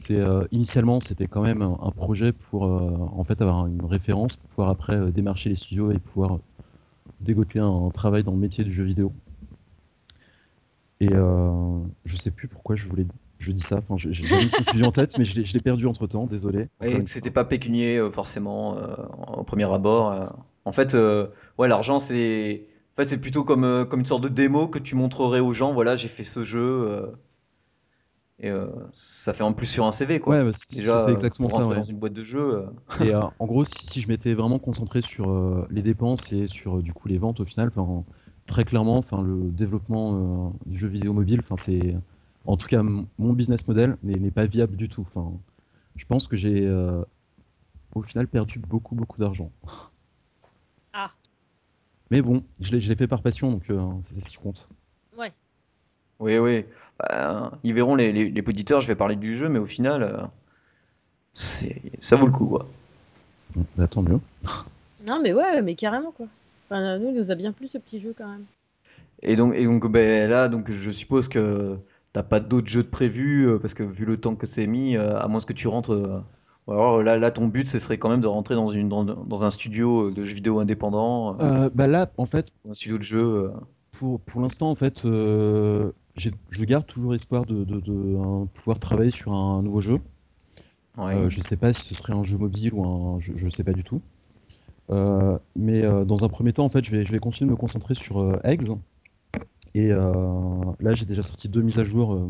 [0.02, 3.84] C'est euh, initialement, c'était quand même un, un projet pour euh, en fait avoir une
[3.84, 6.38] référence pour pouvoir après euh, démarcher les studios et pouvoir
[7.20, 9.12] dégoter un, un travail dans le métier du jeu vidéo.
[11.00, 11.08] Et
[12.04, 13.06] je sais plus pourquoi je voulais,
[13.38, 13.78] je dis ça.
[13.78, 16.26] Enfin, j'ai une conclusion en tête, mais je l'ai perdu entre temps.
[16.26, 16.68] Désolé.
[16.80, 18.94] Et que c'était pas pécunier euh, forcément euh,
[19.36, 20.12] au premier abord.
[20.12, 20.26] euh.
[20.64, 20.96] En fait,
[21.58, 24.94] ouais, l'argent c'est, en fait, c'est plutôt comme comme une sorte de démo que tu
[24.94, 25.72] montrerais aux gens.
[25.72, 27.12] Voilà, j'ai fait ce jeu
[28.42, 30.36] et euh, ça fait en plus sur un CV quoi.
[30.36, 31.66] Ouais, bah, Déjà, exactement pour ça.
[31.66, 31.76] Ouais.
[31.76, 32.56] dans une boîte de jeu.
[32.56, 36.32] euh, Et euh, en gros, si, si je m'étais vraiment concentré sur euh, les dépenses
[36.32, 38.04] et sur euh, du coup les ventes au final, enfin,
[38.46, 41.94] très clairement, enfin, le développement euh, du jeu vidéo mobile, enfin, c'est
[42.44, 45.06] en tout cas mon business model n'est n'est pas viable du tout.
[45.14, 45.32] Enfin,
[45.94, 47.04] je pense que j'ai euh,
[47.94, 49.52] au final perdu beaucoup beaucoup d'argent.
[50.92, 51.12] Ah.
[52.10, 54.68] Mais bon, je l'ai je l'ai fait par passion, donc euh, c'est ce qui compte.
[56.22, 56.64] Oui, oui.
[57.00, 58.80] Bah, ils verront les, les, les auditeurs.
[58.80, 60.18] Je vais parler du jeu, mais au final, euh,
[61.34, 62.68] c'est, ça vaut le coup quoi.
[63.76, 64.20] Bah, tant mieux.
[65.08, 66.26] Non, mais ouais, mais carrément quoi.
[66.66, 68.44] Enfin, nous, il nous a bien plu ce petit jeu quand même.
[69.22, 71.76] Et donc, et donc ben, là, donc, je suppose que
[72.12, 74.96] t'as pas d'autres jeux de prévus, euh, parce que vu le temps que c'est mis,
[74.96, 76.22] euh, à moins que tu rentres.
[76.68, 79.42] alors là, là, ton but, ce serait quand même de rentrer dans, une, dans, dans
[79.42, 81.36] un studio de jeux vidéo indépendant,
[81.74, 83.50] bah là, en fait, un studio de jeu.
[83.90, 89.10] pour, pour l'instant, en fait, euh, je garde toujours espoir de, de, de, pouvoir travailler
[89.10, 89.98] sur un nouveau jeu.
[90.98, 91.14] Ouais.
[91.14, 93.64] Euh, je sais pas si ce serait un jeu mobile ou un jeu, je sais
[93.64, 94.02] pas du tout.
[94.90, 97.52] Euh, mais euh, dans un premier temps, en fait, je vais, je vais continuer de
[97.52, 98.76] me concentrer sur euh, Eggs.
[99.74, 102.28] Et là, j'ai déjà sorti deux mises à jour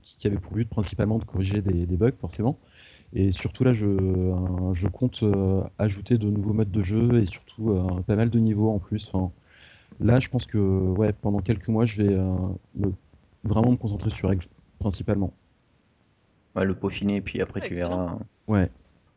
[0.00, 2.56] qui avaient pour but principalement de corriger des, des bugs, forcément.
[3.12, 3.88] Et surtout là, je,
[4.72, 5.24] je compte
[5.80, 9.10] ajouter de nouveaux modes de jeu et surtout pas mal de niveaux en plus.
[9.12, 9.32] Enfin,
[10.00, 12.24] là, je pense que ouais, pendant quelques mois, je vais euh,
[12.74, 12.92] me-
[13.44, 15.32] vraiment me concentrer sur Eggs principalement.
[16.56, 17.96] Ouais, le peaufiner, puis après Ouais, tu excellent.
[17.96, 18.18] verras.
[18.48, 18.70] Ouais.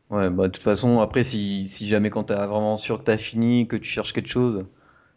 [0.09, 3.17] Ouais, bah, de toute façon, après, si, si jamais quand t'as vraiment sûr que t'as
[3.17, 4.65] fini, que tu cherches quelque chose,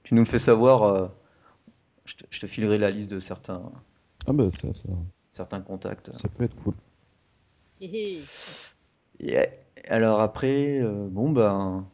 [0.05, 1.09] tu nous le fais savoir, euh,
[2.07, 3.73] je te, je te filerai la liste de certains,
[4.27, 4.89] Ah bah ça, ça,
[5.33, 6.11] certains contacts.
[6.21, 6.75] ça peut être cool.
[9.19, 9.47] Yeah.
[9.89, 11.87] Alors après, euh, bon ben,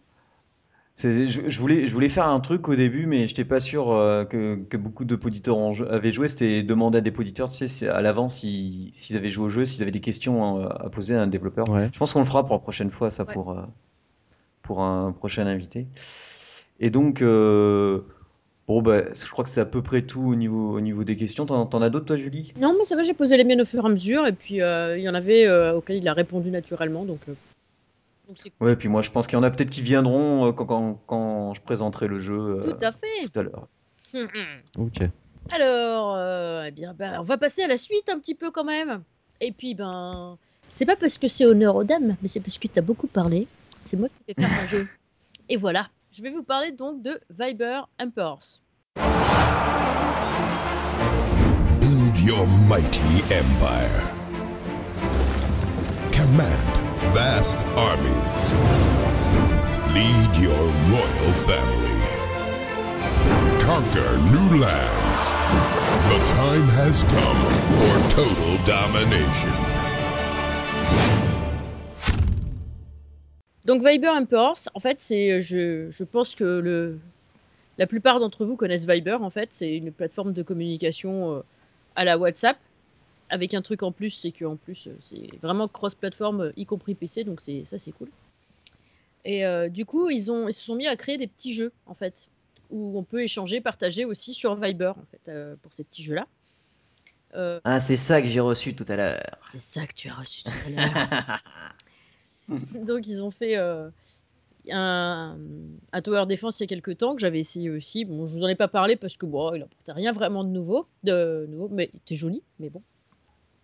[1.01, 4.25] je, je voulais, je voulais faire un truc au début, mais j'étais pas sûr euh,
[4.25, 6.29] que, que beaucoup de poditeurs en avaient joué.
[6.29, 9.65] C'était demander à des poditeurs, tu sais, si- à l'avance s'ils avaient joué au jeu,
[9.65, 11.69] s'ils avaient des questions hein, à poser à un développeur.
[11.69, 11.89] Ouais.
[11.93, 13.33] Je pense qu'on le fera pour la prochaine fois, ça Ouais.
[13.33, 13.63] pour euh,
[14.63, 15.87] pour un prochain invité.
[16.81, 18.01] Et donc, euh,
[18.67, 21.17] bon ben, je crois que c'est à peu près tout au niveau au niveau des
[21.17, 21.47] questions.
[21.47, 22.53] T'en, t'en as d'autres toi, Julie?
[22.61, 24.61] Non, mais ça va, j'ai posé les miennes au fur et à mesure, et puis
[24.61, 27.21] euh, il y en avait euh, auxquels il a répondu naturellement, donc
[28.61, 31.01] Ouais, puis moi je pense qu'il y en a peut-être qui viendront euh, quand, quand,
[31.07, 33.29] quand je présenterai le jeu euh, tout à fait.
[33.33, 33.69] tout à l'heure.
[34.79, 35.03] Ok.
[35.51, 38.65] Alors, euh, eh bien, ben, on va passer à la suite un petit peu quand
[38.65, 39.03] même.
[39.41, 40.37] Et puis, ben,
[40.69, 43.47] c'est pas parce que c'est honneur aux dames, mais c'est parce que t'as beaucoup parlé.
[43.81, 44.87] C'est moi qui vais faire un jeu.
[45.49, 48.61] Et voilà, je vais vous parler donc de Viber Emperors.
[51.81, 54.15] Build your mighty empire.
[56.13, 58.37] Command vast armies.
[59.95, 62.01] Lead your royal family.
[63.65, 65.21] Conquer new lands.
[66.13, 67.41] The time has come
[67.79, 69.55] for total domination.
[73.65, 76.99] Donc Viber Emperors, en fait, c'est, je, je pense que le,
[77.77, 79.19] la plupart d'entre vous connaissent Viber.
[79.21, 81.41] En fait, c'est une plateforme de communication euh,
[81.97, 82.57] à la WhatsApp,
[83.31, 86.95] avec un truc en plus, c'est qu'en plus, euh, c'est vraiment cross-platform, euh, y compris
[86.95, 88.09] PC, donc c'est ça, c'est cool.
[89.25, 91.73] Et euh, du coup, ils ont, ils se sont mis à créer des petits jeux,
[91.87, 92.29] en fait,
[92.71, 96.27] où on peut échanger, partager aussi sur Viber, en fait, euh, pour ces petits jeux-là.
[97.35, 99.21] Euh, Ah, c'est ça que j'ai reçu tout à l'heure.
[99.53, 101.41] c'est ça que tu as reçu tout à l'heure.
[102.87, 103.57] Donc ils ont fait.
[103.57, 103.93] un,
[105.93, 108.07] un Tower Defense il y a quelques temps que j'avais essayé aussi.
[108.07, 110.49] Bon, je vous en ai pas parlé parce que bon, il apportait rien vraiment de
[110.49, 112.83] nouveau, de nouveau, mais il était joli, mais bon.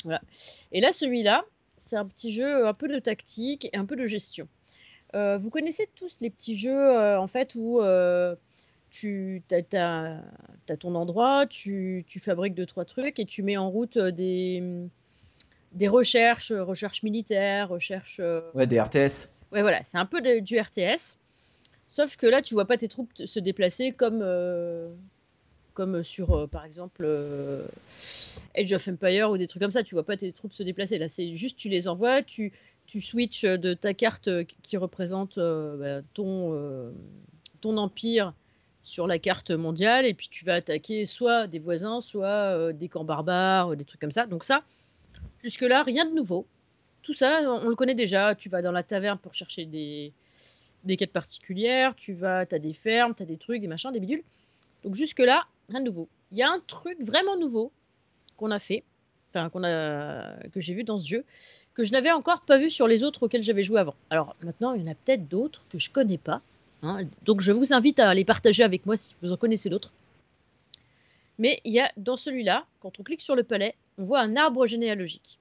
[0.04, 0.20] Voilà.
[0.72, 1.44] Et là, celui-là,
[1.78, 4.48] c'est un petit jeu un peu de tactique et un peu de gestion.
[5.14, 8.34] Euh, vous connaissez tous les petits jeux euh, en fait où euh,
[8.90, 10.20] tu as,
[10.78, 14.88] ton endroit, tu, tu, fabriques deux trois trucs et tu mets en route des,
[15.72, 18.20] des recherches, recherches militaires, recherches.
[18.54, 19.28] Ouais, des RTS.
[19.52, 21.18] Ouais, voilà, c'est un peu de, du RTS.
[21.94, 24.92] Sauf que là, tu vois pas tes troupes se déplacer comme, euh,
[25.74, 27.66] comme sur, euh, par exemple, euh,
[28.56, 29.82] Age of Empire ou des trucs comme ça.
[29.82, 30.98] Tu vois pas tes troupes se déplacer.
[30.98, 32.52] Là, c'est juste, tu les envoies, tu,
[32.86, 34.30] tu switches de ta carte
[34.62, 36.92] qui représente bah, ton,
[37.60, 38.32] ton empire
[38.82, 43.04] sur la carte mondiale et puis tu vas attaquer soit des voisins, soit des camps
[43.04, 44.26] barbares, des trucs comme ça.
[44.26, 44.62] Donc ça,
[45.42, 46.46] jusque-là, rien de nouveau
[47.04, 48.34] tout ça, on le connaît déjà.
[48.34, 50.12] Tu vas dans la taverne pour chercher des,
[50.82, 54.00] des quêtes particulières, tu vas, as des fermes, tu as des trucs, des machins, des
[54.00, 54.24] bidules.
[54.84, 56.08] Donc jusque-là, rien de nouveau.
[56.30, 57.72] Il y a un truc vraiment nouveau
[58.36, 58.82] qu'on a fait,
[59.30, 61.24] enfin qu'on a, que j'ai vu dans ce jeu,
[61.72, 63.94] que je n'avais encore pas vu sur les autres auxquels j'avais joué avant.
[64.10, 66.40] Alors maintenant, il y en a peut-être d'autres que je connais pas.
[66.82, 67.04] Hein.
[67.24, 69.90] donc je vous invite à les partager avec moi si vous en connaissez d'autres.
[71.38, 74.36] Mais il y a dans celui-là, quand on clique sur le palais, on voit un
[74.36, 75.38] arbre généalogique.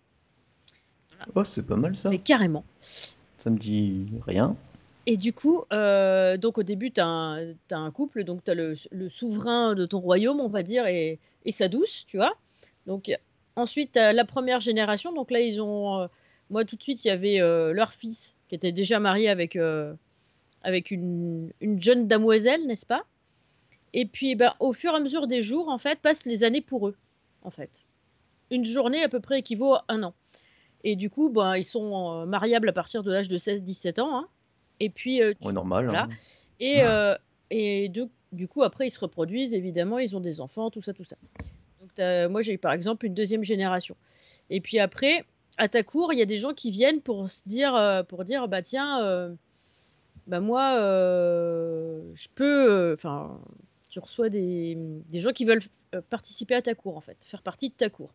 [1.36, 2.10] Oh, c'est pas mal ça.
[2.10, 2.63] Mais carrément.
[2.82, 4.56] Ça me dit rien.
[5.05, 7.39] Et du coup, euh, donc au début, tu as,
[7.71, 8.75] un couple, donc tu as le,
[9.09, 12.37] souverain de ton royaume, on va dire, et, sa douce, tu vois.
[12.87, 13.11] Donc
[13.55, 16.01] ensuite, as la première génération, donc là, ils ont.
[16.01, 16.07] Euh,
[16.49, 19.57] moi, tout de suite, il y avait euh, leur fils qui était déjà marié avec,
[20.61, 23.03] avec une, une, jeune damoiselle, n'est-ce pas?
[23.93, 26.61] Et puis, ben, au fur et à mesure des jours, en fait, passent les années
[26.61, 26.95] pour eux,
[27.41, 27.85] en fait.
[28.51, 30.13] Une journée à peu près équivaut à un an.
[30.83, 34.17] Et du coup, bah, ils sont mariables à partir de l'âge de 16-17 ans.
[34.17, 34.27] Hein.
[34.79, 35.21] Et puis.
[35.21, 35.89] Euh, normal.
[35.89, 36.09] Hein.
[36.59, 37.15] Et, euh,
[37.49, 37.89] et
[38.31, 41.15] du coup, après, ils se reproduisent, évidemment, ils ont des enfants, tout ça, tout ça.
[41.81, 43.95] Donc, moi, j'ai eu par exemple une deuxième génération.
[44.49, 45.25] Et puis après,
[45.57, 48.47] à ta cour, il y a des gens qui viennent pour se dire, pour dire,
[48.47, 49.29] bah tiens,
[50.27, 50.77] bah moi,
[52.15, 53.39] je peux, enfin,
[53.89, 54.75] tu reçois des,
[55.09, 55.62] des gens qui veulent
[56.09, 58.09] participer à ta cour en fait, faire partie de ta cour.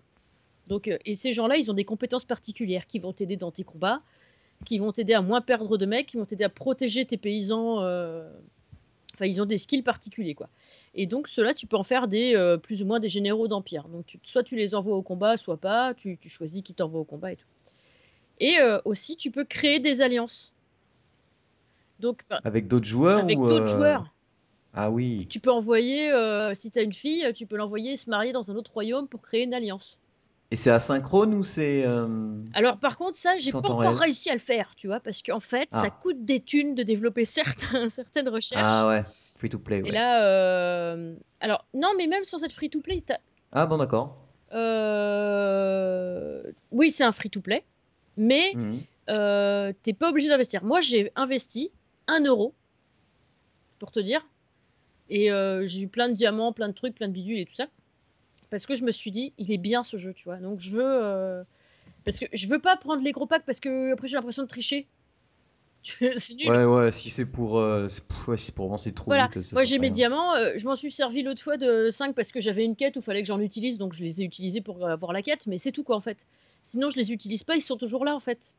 [0.69, 3.65] Donc, euh, et ces gens-là, ils ont des compétences particulières qui vont t'aider dans tes
[3.65, 4.03] combats,
[4.65, 7.83] qui vont t'aider à moins perdre de mecs, qui vont t'aider à protéger tes paysans.
[7.83, 8.29] Euh,
[9.15, 10.49] enfin, ils ont des skills particuliers, quoi.
[10.95, 13.89] Et donc, ceux-là, tu peux en faire des euh, plus ou moins des généraux d'empire.
[13.89, 15.95] Donc, soit tu les envoies au combat, soit pas.
[15.95, 17.47] Tu, choisis qui t'envoie au combat et tout.
[18.41, 20.53] Et aussi, tu peux créer des alliances.
[21.99, 24.15] Donc, avec d'autres joueurs Avec d'autres joueurs.
[24.73, 25.27] Ah oui.
[25.29, 26.13] Tu peux envoyer,
[26.55, 29.23] si tu as une fille, tu peux l'envoyer se marier dans un autre royaume pour
[29.23, 29.99] créer une alliance.
[30.51, 31.87] Et c'est asynchrone ou c'est.
[31.87, 35.23] Euh, Alors par contre, ça, j'ai pas encore réussi à le faire, tu vois, parce
[35.23, 35.91] qu'en fait, ça ah.
[35.91, 38.63] coûte des thunes de développer certains, certaines recherches.
[38.65, 39.03] Ah ouais,
[39.37, 39.83] free to play.
[39.83, 39.91] Ouais.
[39.91, 41.15] Et là, euh...
[41.41, 43.03] alors non, mais même sans être free to play,
[43.53, 44.17] Ah bon, d'accord.
[44.55, 46.43] Euh...
[46.71, 47.63] Oui, c'est un free to play,
[48.17, 48.55] mais
[49.11, 50.65] euh, t'es pas obligé d'investir.
[50.65, 51.71] Moi, j'ai investi
[52.07, 52.55] un euro,
[53.79, 54.27] pour te dire,
[55.11, 55.29] et
[55.67, 57.67] j'ai eu plein de diamants, plein de trucs, plein de bidules et tout ça
[58.51, 60.37] parce que je me suis dit, il est bien ce jeu, tu vois.
[60.37, 60.85] Donc je veux.
[60.85, 61.43] Euh,
[62.05, 64.49] parce que je veux pas prendre les gros packs parce que après j'ai l'impression de
[64.49, 64.87] tricher.
[66.17, 66.49] c'est nul.
[66.49, 69.29] Ouais, ouais, si c'est pour, euh, si pour avancer trop voilà.
[69.33, 69.53] vite.
[69.53, 72.41] Moi j'ai mes diamants, euh, je m'en suis servi l'autre fois de 5 parce que
[72.41, 74.87] j'avais une quête où il fallait que j'en utilise, donc je les ai utilisés pour
[74.89, 76.27] avoir la quête, mais c'est tout quoi en fait.
[76.63, 78.55] Sinon je les utilise pas, ils sont toujours là en fait.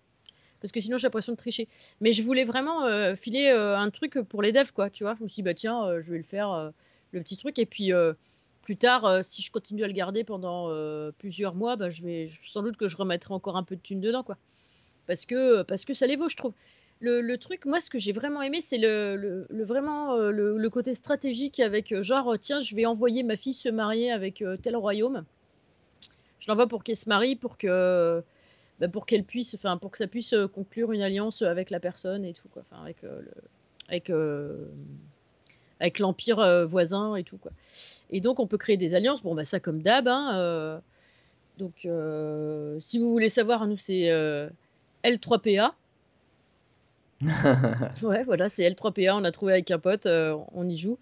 [0.61, 1.67] Parce que sinon j'ai l'impression de tricher.
[2.01, 5.15] Mais je voulais vraiment filer un truc pour les devs quoi, tu vois.
[5.17, 6.71] Je me suis dit, bah tiens, je vais le faire,
[7.11, 7.91] le petit truc, et puis
[8.69, 12.03] plus tard, euh, si je continue à le garder pendant euh, plusieurs mois, bah, je
[12.03, 14.37] vais sans doute que je remettrai encore un peu de thunes dedans, quoi.
[15.07, 16.53] Parce que, parce que ça les vaut, je trouve.
[16.99, 21.59] Le, truc, moi, ce que j'ai vraiment aimé, c'est le, vraiment euh, le, côté stratégique
[21.59, 25.25] avec genre, tiens, je vais envoyer ma fille se marier avec tel royaume.
[26.37, 28.23] Je l'envoie pour qu'elle se marie, pour que,
[28.79, 32.23] bah, pour qu'elle puisse, enfin, pour que ça puisse conclure une alliance avec la personne
[32.23, 32.61] et tout, quoi.
[32.69, 33.31] Enfin, avec le,
[33.87, 34.11] avec
[35.79, 37.51] avec l'empire euh, voisin et tout quoi.
[38.09, 39.21] Et donc on peut créer des alliances.
[39.21, 40.07] Bon bah ça comme d'hab.
[40.07, 40.79] Hein, euh,
[41.57, 44.09] donc euh, si vous voulez savoir, nous c'est
[45.03, 45.71] L3PA.
[48.03, 49.13] ouais voilà c'est L3PA.
[49.13, 50.97] On a trouvé avec un pote, on y joue.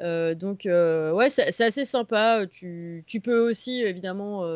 [0.00, 2.46] donc ouais c'est assez sympa.
[2.50, 4.46] Tu, tu, peux aussi évidemment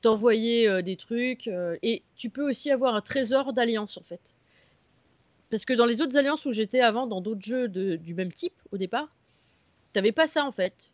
[0.00, 4.34] t'envoyer des trucs et tu peux aussi avoir un trésor d'alliance en fait.
[5.52, 8.54] Parce que dans les autres alliances où j'étais avant, dans d'autres jeux du même type
[8.72, 9.08] au départ,
[9.92, 10.92] t'avais pas ça en fait.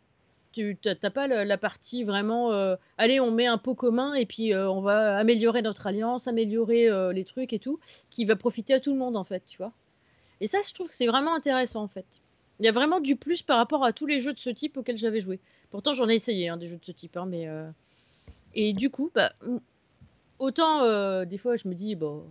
[0.51, 2.51] Tu n'as pas la, partie vraiment.
[2.51, 6.27] Euh, allez, on met un pot commun et puis euh, on va améliorer notre alliance,
[6.27, 9.43] améliorer euh, les trucs et tout, qui va profiter à tout le monde en fait,
[9.47, 9.71] tu vois.
[10.41, 12.19] Et ça, je trouve que c'est vraiment intéressant en fait.
[12.59, 14.75] Il y a vraiment du plus par rapport à tous les jeux de ce type
[14.75, 15.39] auxquels j'avais joué.
[15.71, 17.47] Pourtant, j'en ai essayé hein, des jeux de ce type, hein, mais
[18.55, 19.31] et du coup, bah,
[20.37, 22.25] autant des fois je me dis bon,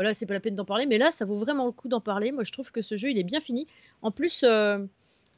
[0.00, 2.00] voilà, c'est pas la peine d'en parler, mais là, ça vaut vraiment le coup d'en
[2.00, 2.32] parler.
[2.32, 3.66] Moi, je trouve que ce jeu, il est bien fini.
[4.00, 4.78] En plus, euh,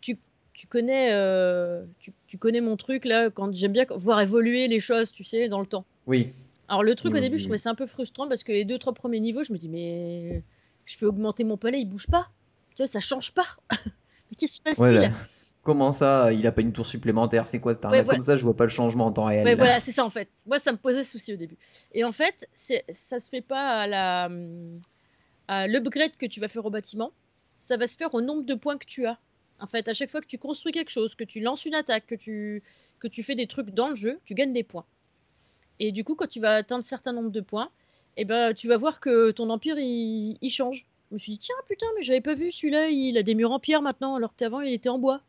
[0.01, 0.17] tu,
[0.53, 4.79] tu connais, euh, tu, tu connais mon truc là, quand j'aime bien voir évoluer les
[4.79, 5.85] choses, tu sais, dans le temps.
[6.07, 6.33] Oui.
[6.69, 8.79] Alors le truc au début, je trouvais ça un peu frustrant parce que les deux
[8.79, 10.45] trois premiers niveaux, je me dis mais
[10.85, 12.29] je fais augmenter mon palais, il bouge pas.
[12.71, 13.57] Tu vois, ça change pas.
[13.73, 15.13] mais qu'est-ce qui se passe-t-il.
[15.63, 17.47] Comment ça, il a pas une tour supplémentaire?
[17.47, 18.19] C'est quoi cette arnaque voilà.
[18.19, 19.45] Comme ça, je vois pas le changement en temps réel.
[19.45, 20.29] Ouais, voilà, c'est ça en fait.
[20.47, 21.57] Moi, ça me posait souci au début.
[21.93, 24.29] Et en fait, ça se fait pas à la,
[25.47, 27.13] à l'upgrade que tu vas faire au bâtiment.
[27.61, 29.19] Ça va se faire au nombre de points que tu as.
[29.61, 32.07] En fait, à chaque fois que tu construis quelque chose, que tu lances une attaque,
[32.09, 32.65] que tu,
[32.99, 34.85] que tu fais des trucs dans le jeu, tu gagnes des points.
[35.79, 37.71] Et du coup, quand tu vas atteindre un certain nombre de points,
[38.17, 40.87] eh ben, tu vas voir que ton empire il, il change.
[41.11, 43.53] Je me suis dit, tiens, putain, mais j'avais pas vu celui-là, il a des murs
[43.53, 45.21] en pierre maintenant, alors qu'avant il était en bois.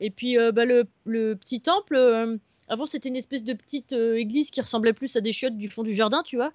[0.00, 2.36] Et puis, euh, bah, le, le petit temple, euh,
[2.68, 5.68] avant c'était une espèce de petite euh, église qui ressemblait plus à des chiottes du
[5.68, 6.52] fond du jardin, tu vois.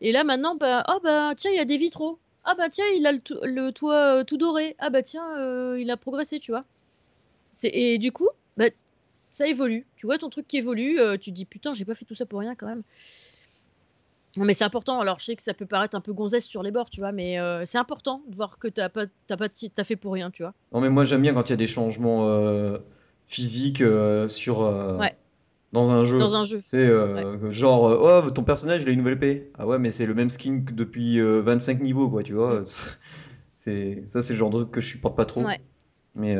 [0.00, 2.18] Et là maintenant, bah, oh bah tiens, il y a des vitraux.
[2.44, 4.74] Ah bah tiens, il a le, to- le toit tout doré.
[4.78, 6.64] Ah bah tiens, il a progressé, tu vois.
[7.64, 8.66] Et du coup, bah,
[9.30, 9.86] ça évolue.
[9.96, 12.26] Tu vois ton truc qui évolue, tu te dis putain, j'ai pas fait tout ça
[12.26, 12.82] pour rien quand même.
[14.36, 15.00] Non, mais c'est important.
[15.00, 17.10] Alors, je sais que ça peut paraître un peu gonzesse sur les bords, tu vois,
[17.10, 20.30] mais euh, c'est important de voir que t'as pas, t'as pas, t'as fait pour rien,
[20.30, 20.54] tu vois.
[20.72, 22.78] Non, mais moi j'aime bien quand il y a des changements euh,
[23.26, 24.60] physiques euh, sur
[24.98, 25.16] Ouais.
[25.72, 26.16] dans un jeu.
[26.18, 26.62] Dans un jeu.
[26.64, 26.88] C'est
[27.50, 27.82] genre
[28.24, 29.50] oh ton personnage il a une nouvelle épée.
[29.58, 32.60] Ah ouais mais c'est le même skin que depuis euh, 25 niveaux quoi tu vois.
[32.60, 32.64] Mm.
[33.56, 35.44] C'est ça c'est le genre de truc que je supporte pas trop.
[35.44, 35.60] Ouais.
[36.14, 36.34] Mais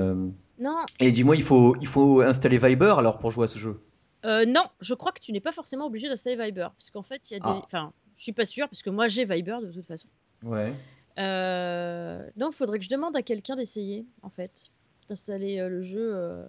[0.59, 3.81] Non, et dis-moi il faut il faut installer Viber alors pour jouer à ce jeu?
[4.25, 7.35] Euh, non, je crois que tu n'es pas forcément obligé d'installer Viber, puisqu'en fait, il
[7.35, 7.47] y a des.
[7.49, 7.63] Ah.
[7.65, 10.09] Enfin, je suis pas sûre, parce que moi j'ai Viber de toute façon.
[10.45, 10.75] Ouais.
[11.19, 14.71] Euh, Donc, il faudrait que je demande à quelqu'un d'essayer, en fait,
[15.09, 16.45] d'installer euh, le jeu.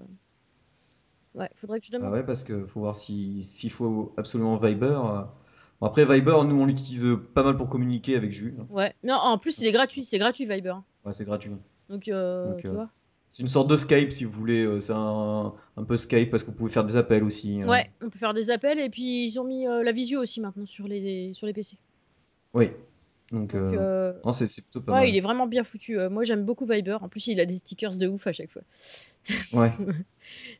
[1.33, 2.13] Ouais, faudrait que je Ah demande.
[2.13, 4.99] ouais parce que faut voir si s'il faut absolument Viber.
[5.79, 8.57] Bon, après Viber nous on l'utilise pas mal pour communiquer avec Jules.
[8.69, 10.75] Ouais, non, en plus, il est gratuit, c'est gratuit Viber.
[11.05, 11.51] Ouais c'est gratuit.
[11.89, 12.89] Donc, Donc, tu vois.
[13.31, 14.63] C'est une sorte de Skype si vous voulez.
[14.63, 17.61] euh, C'est un, un peu Skype parce que vous pouvez faire des appels aussi.
[17.61, 17.67] euh.
[17.67, 20.41] Ouais, on peut faire des appels, et puis ils ont mis euh, la visio aussi
[20.41, 21.77] maintenant sur les, sur les PC.
[22.53, 22.71] Oui.
[23.31, 25.09] Donc, Donc, euh, euh, non, c'est c'est plutôt pas ouais, mal.
[25.09, 25.97] il est vraiment bien foutu.
[26.09, 26.97] Moi, j'aime beaucoup Viber.
[27.01, 28.61] En plus, il a des stickers de ouf à chaque fois.
[29.53, 29.71] Ouais,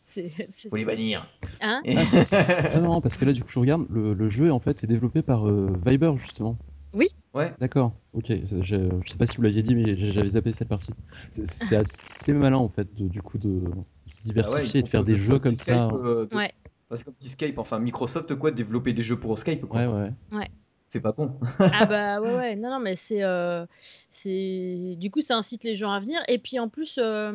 [0.04, 1.28] c'est, c'est- faut les bannir.
[1.60, 1.82] Hein
[2.74, 4.88] Ah non, parce que là, du coup, je regarde, le, le jeu, en fait, c'est
[4.88, 6.58] développé par euh, Viber, justement.
[6.94, 7.54] Ouais.
[7.60, 8.26] D'accord, ok.
[8.28, 10.94] Je, je sais pas si vous l'aviez dit, mais j'avais zappé cette partie.
[11.32, 13.62] C'est- assez malin, en fait, de- du coup, de,
[14.06, 15.64] se Ah ouais, diversifier et ils de faire des jeux comme ça.
[15.64, 15.92] Skype, hein.
[16.04, 16.54] euh, de- Ouais.
[16.94, 19.80] c'est comme si Skype, enfin Microsoft quoi, développer des jeux pour Skype quoi.
[19.88, 20.48] Ouais, ouais.
[20.88, 21.40] C'est pas con.
[21.60, 23.66] Ah bah ouais ouais non non mais c'est euh,
[24.10, 27.32] c'est du coup ça incite les gens à venir et puis en plus euh,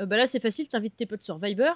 [0.00, 1.70] euh, bah là c'est facile t'invites tes potes sur Viber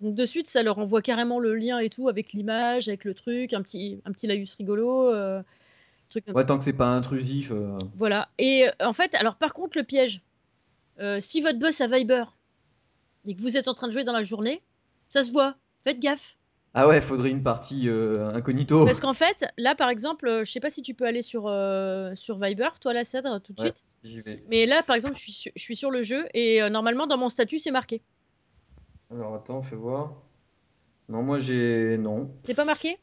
[0.00, 3.14] donc de suite ça leur envoie carrément le lien et tout avec l'image avec le
[3.14, 5.42] truc un petit un petit laïus rigolo euh,
[6.08, 7.50] truc Ouais, tant que c'est pas intrusif.
[7.50, 10.22] euh, voilà et euh, en fait alors par contre le piège
[11.00, 12.24] euh, si votre boss a Viber
[13.26, 14.62] et que vous êtes en train de jouer dans la journée
[15.10, 16.36] ça se voit faites gaffe
[16.74, 18.84] Ah ouais, faudrait une partie euh, incognito.
[18.84, 21.46] parce qu'en fait là par exemple euh, je sais pas si tu peux aller sur
[21.46, 23.68] euh, sur Viber toi la Cèdre tout de Ouais.
[23.68, 24.44] suite J'y vais.
[24.48, 27.18] Mais là, par exemple, je suis sur, je suis sur le jeu et normalement, dans
[27.18, 28.00] mon statut, c'est marqué.
[29.10, 30.12] Alors attends, fais voir.
[31.08, 32.30] Non, moi j'ai non.
[32.44, 32.96] C'est pas marqué?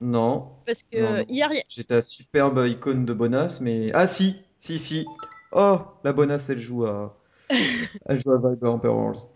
[0.00, 0.48] Non.
[0.66, 1.24] Parce que Non, non.
[1.28, 3.90] hier, J'ai ta superbe icône de bonasse, mais.
[3.94, 5.06] Ah si, si, si.
[5.52, 7.16] Oh, la bonasse, elle joue à.
[8.06, 9.30] elle joue à Viber Emperors.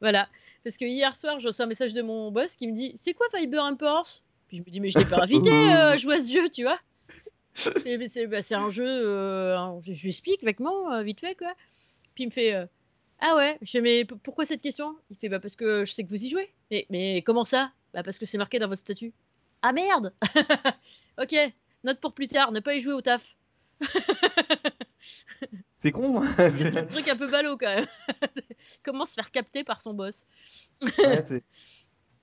[0.00, 0.28] voilà.
[0.64, 3.14] Parce que hier soir, je reçois un message de mon boss qui me dit C'est
[3.14, 6.14] quoi Viber Imports Puis je me dis Mais je t'ai pas invité euh, à jouer
[6.14, 6.78] à ce jeu, tu vois.
[7.54, 11.52] C'est bah, c'est un jeu, euh, je lui explique vaguement, euh, vite fait, quoi.
[12.14, 12.66] Puis il me fait euh,
[13.20, 14.94] Ah ouais Je Mais pourquoi cette question?
[15.10, 16.50] Il fait Bah parce que je sais que vous y jouez.
[16.70, 17.72] Mais, mais comment ça?
[17.94, 19.12] Bah parce que c'est marqué dans votre statut.
[19.68, 20.12] Ah merde
[21.20, 21.34] Ok,
[21.82, 23.36] note pour plus tard, ne pas y jouer au taf.
[25.74, 26.22] C'est con.
[26.36, 27.86] C'est un truc un peu ballot quand même.
[28.84, 30.24] Comment se faire capter par son boss
[30.98, 31.42] Ouais, c'est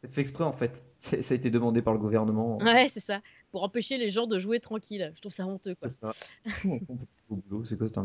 [0.09, 0.83] fait exprès en fait.
[0.97, 2.57] Ça a été demandé par le gouvernement.
[2.59, 3.21] Ouais, c'est ça.
[3.51, 5.11] Pour empêcher les gens de jouer tranquille.
[5.15, 5.89] Je trouve ça honteux quoi.
[5.89, 7.99] C'est quoi cette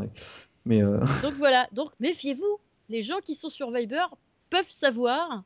[0.64, 1.68] Mais euh, Donc voilà.
[1.72, 2.58] Donc méfiez-vous.
[2.88, 4.06] Les gens qui sont sur Viber
[4.50, 5.44] peuvent savoir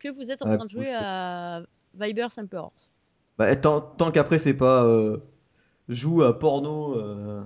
[0.00, 1.62] que vous êtes en Ah, train de jouer à
[1.94, 2.72] Viber Emperors.
[3.38, 5.18] Bah, tant, tant qu'après c'est pas euh,
[5.88, 6.94] joue à porno.
[6.94, 7.42] euh,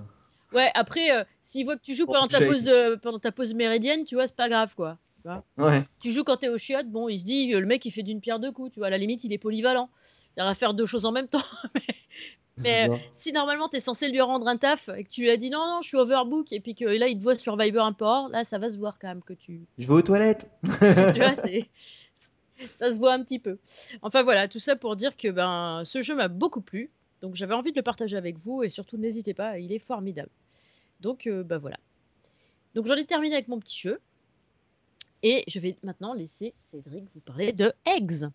[0.53, 3.53] Ouais, après, euh, s'ils voient que tu joues pendant ta, pause de, pendant ta pause
[3.53, 4.97] méridienne, tu vois, c'est pas grave quoi.
[5.57, 5.83] Ouais.
[5.99, 8.19] Tu joues quand t'es au chiottes, bon, il se dit, le mec il fait d'une
[8.19, 9.89] pierre deux coups, tu vois, à la limite il est polyvalent.
[10.37, 11.43] Il va faire deux choses en même temps.
[12.63, 15.37] Mais euh, si normalement t'es censé lui rendre un taf et que tu lui as
[15.37, 17.79] dit non, non, je suis overbook et puis que là il te voit sur Viber
[17.79, 19.61] un peu hors, là ça va se voir quand même que tu.
[19.77, 20.49] Je vais aux toilettes.
[20.63, 21.69] tu vois, c'est.
[22.75, 23.57] Ça se voit un petit peu.
[24.01, 26.89] Enfin voilà, tout ça pour dire que ben, ce jeu m'a beaucoup plu.
[27.21, 30.29] Donc j'avais envie de le partager avec vous et surtout n'hésitez pas, il est formidable.
[31.01, 31.77] Donc euh, ben voilà.
[32.75, 33.99] Donc j'en ai terminé avec mon petit jeu.
[35.21, 38.29] Et je vais maintenant laisser Cédric vous parler de Eggs.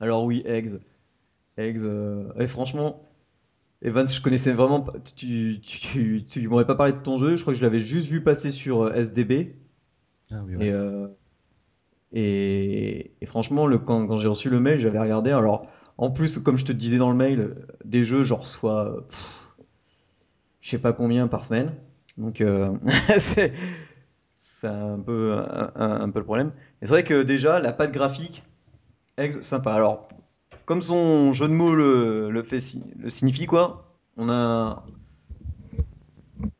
[0.00, 0.78] Alors oui, Eggs.
[1.58, 1.80] Eggs.
[1.84, 3.02] euh, et franchement,
[3.82, 4.94] Evans, je connaissais vraiment pas.
[5.16, 7.36] Tu, tu, tu, tu m'aurais pas parlé de ton jeu.
[7.36, 9.56] Je crois que je l'avais juste vu passer sur euh, SDB.
[10.32, 10.66] Ah oui, ouais.
[10.66, 11.08] Et, euh,
[12.12, 15.30] et, et franchement, le, quand, quand j'ai reçu le mail, j'avais regardé.
[15.30, 15.66] Alors,
[15.98, 19.00] en plus, comme je te disais dans le mail, euh, des jeux, j'en reçois, euh,
[19.02, 19.18] pff,
[20.60, 21.74] je sais pas combien par semaine.
[22.16, 22.76] Donc, euh,
[23.18, 23.52] c'est
[24.36, 26.52] c'est un peu, un, un- un peu le problème.
[26.82, 28.44] Et c'est vrai que déjà, la patte graphique,
[29.18, 29.72] ex, sympa.
[29.74, 30.08] Alors,
[30.64, 34.84] comme son jeu de mots le, le, fait, si- le signifie, quoi, on a,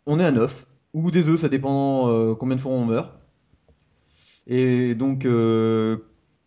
[0.06, 3.12] on est à 9 ou des œufs, ça dépend euh, combien de fois on meurt.
[4.46, 5.98] Et donc, euh,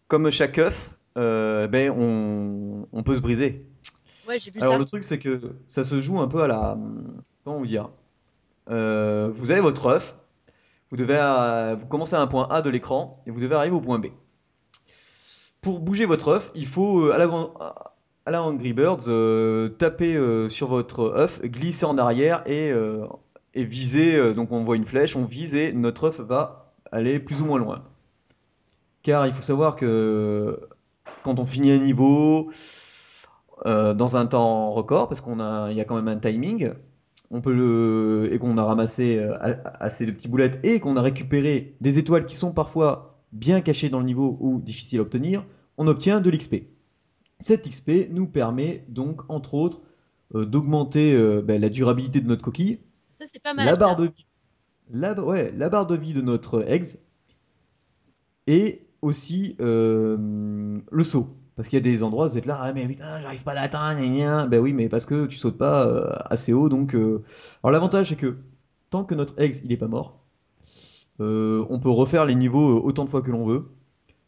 [0.07, 3.65] comme chaque œuf, euh, ben, on, on peut se briser.
[4.27, 4.79] Ouais, j'ai vu Alors ça.
[4.79, 6.77] le truc c'est que ça se joue un peu à la
[7.43, 7.89] comment vous dire
[8.69, 10.15] Euh, vous avez votre œuf
[10.91, 13.75] vous devez à- vous commencez à un point A de l'écran et vous devez arriver
[13.75, 14.07] au point B
[15.61, 17.13] pour bouger votre œuf il faut euh,
[18.25, 22.71] à la Angry Birds euh, taper euh, sur votre œuf glisser en arrière et,
[23.53, 27.41] et viser donc on voit une flèche on vise et notre œuf va aller plus
[27.41, 27.83] ou moins loin.
[29.01, 30.59] Car il faut savoir que
[31.23, 32.51] quand on finit un niveau
[33.65, 36.73] dans un temps record, parce qu'on a, il y a quand même un timing,
[37.29, 39.25] on peut le, et qu'on a ramassé
[39.79, 43.89] assez de petites boulettes et qu'on a récupéré des étoiles qui sont parfois bien cachées
[43.89, 45.45] dans le niveau ou difficiles à obtenir,
[45.77, 46.63] on obtient de l'XP.
[47.39, 49.81] Cet XP nous permet donc, entre autres,
[50.35, 52.79] euh, d'augmenter euh, ben, la durabilité de notre coquille,
[53.11, 53.65] Ça, c'est pas mal.
[53.65, 53.85] la ça.
[53.85, 54.27] barre de vie,
[54.91, 56.97] la, ouais, la barre de vie de notre eggs
[58.47, 61.35] et aussi euh, le saut.
[61.55, 63.51] Parce qu'il y a des endroits où vous êtes là, ah mais putain, j'arrive pas
[63.51, 64.47] à l'atteindre.
[64.47, 65.83] Ben oui, mais parce que tu sautes pas
[66.29, 66.69] assez haut.
[66.69, 68.37] Donc, alors l'avantage c'est que
[68.89, 70.20] tant que notre eggs il est pas mort,
[71.21, 73.71] euh, on peut refaire les niveaux euh, autant de fois que l'on veut.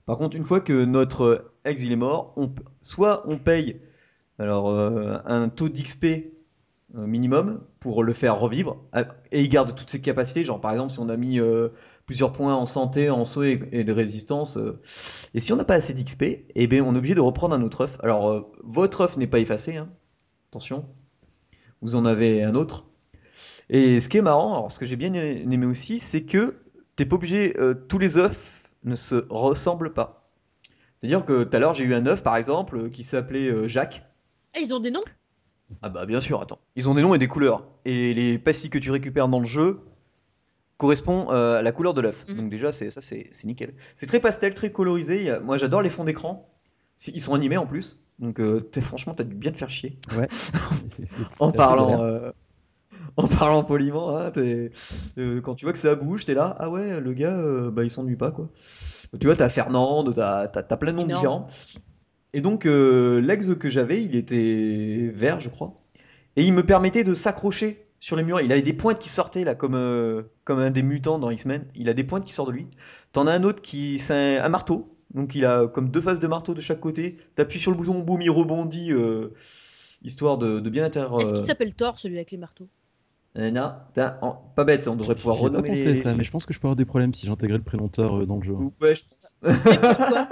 [0.05, 2.35] Par contre, une fois que notre eggs il est mort,
[2.81, 3.79] soit on paye
[4.39, 6.05] alors euh, un taux d'XP
[6.95, 8.83] euh, minimum pour le faire revivre
[9.31, 10.45] et il garde toutes ses capacités.
[10.45, 11.69] Genre par exemple si on a mis euh,
[12.05, 14.79] plusieurs points en santé, en saut et, de résistance, euh,
[15.33, 16.23] et si on n'a pas assez d'XP,
[16.53, 17.97] eh bien on est obligé de reprendre un autre œuf.
[18.03, 19.89] Alors euh, votre œuf n'est pas effacé, hein.
[20.51, 20.85] attention,
[21.81, 22.85] vous en avez un autre.
[23.69, 26.62] Et ce qui est marrant, alors ce que j'ai bien aimé aussi, c'est que
[26.95, 30.29] t'es pas obligé, euh, tous les œufs ne se ressemblent pas.
[30.97, 33.67] C'est-à-dire que tout à l'heure j'ai eu un œuf par exemple euh, qui s'appelait euh,
[33.67, 34.03] Jacques.
[34.55, 35.01] Ah, ils ont des noms?
[35.81, 36.59] Ah bah bien sûr, attends.
[36.75, 37.65] Ils ont des noms et des couleurs.
[37.85, 39.79] Et les pastilles que tu récupères dans le jeu
[40.77, 42.25] correspondent euh, à la couleur de l'œuf.
[42.27, 42.35] Mhm.
[42.37, 43.73] Donc déjà, c'est ça, c'est nickel.
[43.95, 45.29] C'est très pastel, très colorisé.
[45.31, 46.49] A- Moi, j'adore les fonds d'écran.
[46.97, 48.01] Si- Ils sont animés en plus.
[48.19, 49.97] Donc euh, t'es- franchement, t'as dû bien te faire chier.
[50.15, 50.27] Ouais.
[51.39, 52.31] En parlant, euh,
[53.17, 54.71] en parlant poliment, hein, t'es-
[55.17, 57.83] euh, quand tu vois que ça bouge, t'es là, ah ouais, le gars, euh, bah
[57.83, 58.49] il s'ennuie pas quoi.
[59.19, 61.15] Tu vois, t'as Fernande, t'as t'as- t'as plein de noms Énorme.
[61.15, 61.47] différents.
[62.33, 65.81] Et donc euh, l'ex que j'avais, il était vert, je crois,
[66.35, 68.41] et il me permettait de s'accrocher sur les murs.
[68.41, 71.65] Il avait des pointes qui sortaient là, comme euh, comme un des mutants dans X-Men.
[71.75, 72.67] Il a des pointes qui sortent de lui.
[73.11, 74.89] T'en as un autre qui c'est un, un marteau.
[75.13, 77.17] Donc il a comme deux faces de marteau de chaque côté.
[77.35, 79.29] T'appuies sur le bouton, boum, il rebondit, euh,
[80.03, 81.07] histoire de, de bien inter.
[81.17, 82.67] Est-ce qu'il euh, s'appelle Thor, celui avec les marteaux?
[83.33, 85.99] Pas bête, on devrait pouvoir J'ai pas renommer pensé les...
[85.99, 87.87] à ça, mais je pense que je peux avoir des problèmes si j'intégrais le prénom
[87.87, 88.53] Thor, euh, dans le jeu.
[88.81, 89.37] Ouais, je pense.
[89.41, 90.29] Pourquoi?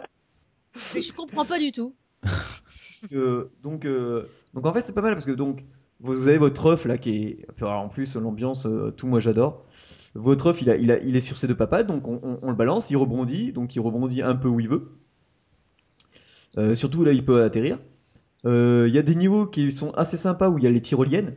[0.95, 1.95] Mais je comprends pas du tout.
[3.13, 5.63] Euh, donc, euh, donc en fait, c'est pas mal parce que donc
[6.01, 7.45] vous avez votre œuf là qui est.
[7.59, 9.65] alors, en plus, l'ambiance, euh, tout moi j'adore.
[10.13, 12.37] Votre œuf, il, a, il, a, il est sur ses deux papates, donc on, on-
[12.43, 14.91] on le balance, il rebondit, donc il rebondit un peu où il veut.
[16.57, 17.79] Euh, surtout là, il peut atterrir.
[18.45, 20.81] Euh, Il y a des niveaux qui sont assez sympas où il y a les
[20.81, 21.35] tyroliennes.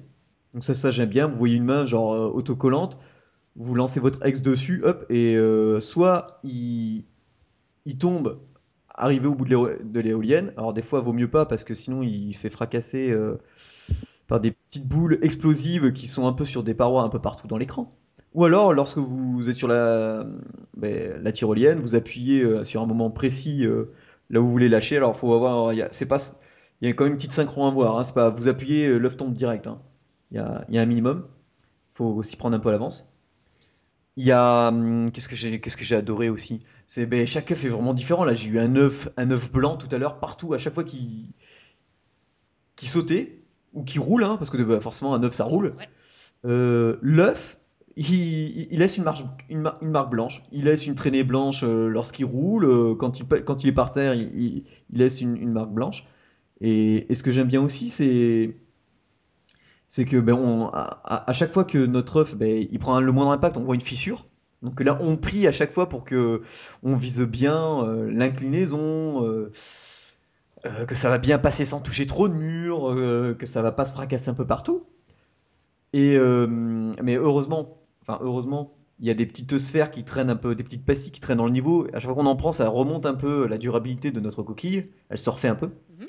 [0.55, 1.27] Donc ça, ça j'aime bien.
[1.27, 2.99] Vous voyez une main genre euh, autocollante,
[3.57, 7.05] vous lancez votre ex dessus, hop, et euh, soit il,
[7.99, 8.41] tombe
[8.95, 10.53] arrivé au bout de l'éo- de l'éolienne.
[10.57, 13.11] Alors des fois, vaut mieux pas parce que sinon il se fait fracasser.
[13.11, 13.39] euh,
[14.27, 17.47] par des petites boules explosives qui sont un peu sur des parois un peu partout
[17.47, 17.95] dans l'écran.
[18.35, 20.27] Ou alors, lorsque vous êtes sur la,
[20.77, 23.65] ben, la tyrolienne, vous appuyez sur un moment précis
[24.31, 24.97] là où vous voulez lâcher.
[24.97, 26.19] Alors, faut avoir, c'est pas,
[26.81, 27.99] il y a quand même une petite synchro à voir.
[27.99, 29.67] Hein, c'est pas, vous appuyez, l'œuf tombe direct.
[29.67, 29.81] Hein.
[30.31, 31.27] Il y a, il y a un minimum.
[31.95, 33.17] Faut aussi prendre un peu à l'avance.
[34.17, 35.37] Il y a, hum, qu'est-ce que
[35.85, 36.65] j'ai, adoré aussi?
[36.87, 38.25] C'est, ben, chaque œuf est vraiment différent.
[38.25, 40.53] Là, j'ai eu un œuf, un œuf blanc tout à l'heure partout.
[40.55, 41.27] À chaque fois qu'il,
[42.77, 45.75] qui sautait ou qui roule, hein, parce que bah, forcément un œuf ça roule.
[45.79, 45.89] Ouais.
[46.47, 47.59] Euh, L'œuf,
[47.97, 50.43] il, il- il laisse une, marge, une, mar- une marque blanche.
[50.53, 52.65] Il laisse une traînée blanche euh, lorsqu'il roule.
[52.67, 55.71] euh, quand, il, quand il est par terre, il, il- il laisse une, une marque
[55.73, 56.07] blanche.
[56.61, 58.57] Et, et ce que j'aime bien aussi, c'est
[59.95, 63.13] c'est que ben, on, à, à- chaque fois que notre œuf ben, il prend le
[63.13, 64.27] moindre impact, on voit une fissure.
[64.61, 66.43] Donc là, on prie à chaque fois pour que
[66.83, 69.53] on vise bien euh, l'inclinaison, euh,
[70.67, 73.71] euh, que ça va bien passer sans toucher trop de murs, euh, que ça va
[73.71, 74.85] pas se fracasser un peu partout.
[75.93, 76.49] Et euh,
[77.01, 80.65] mais heureusement, enfin heureusement, il y a des petites sphères qui traînent un peu, des
[80.65, 81.87] petites pastilles qui traînent dans le niveau.
[81.93, 84.87] À chaque fois qu'on en prend, ça remonte un peu la durabilité de notre coquille.
[85.09, 85.67] Elle se refait un peu.
[85.67, 86.07] Mhm.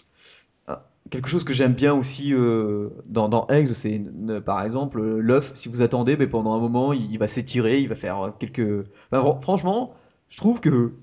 [1.11, 5.19] Quelque chose que j'aime bien aussi euh, dans, dans Eggs, c'est euh, par exemple euh,
[5.19, 5.51] l'œuf.
[5.53, 8.87] Si vous attendez, ben, pendant un moment, il, va s'étirer, il va faire quelques.
[9.11, 9.93] Enfin, fran- franchement,
[10.29, 10.93] je trouve que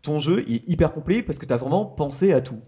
[0.00, 2.60] ton jeu est hyper complet parce que tu as vraiment pensé à tout.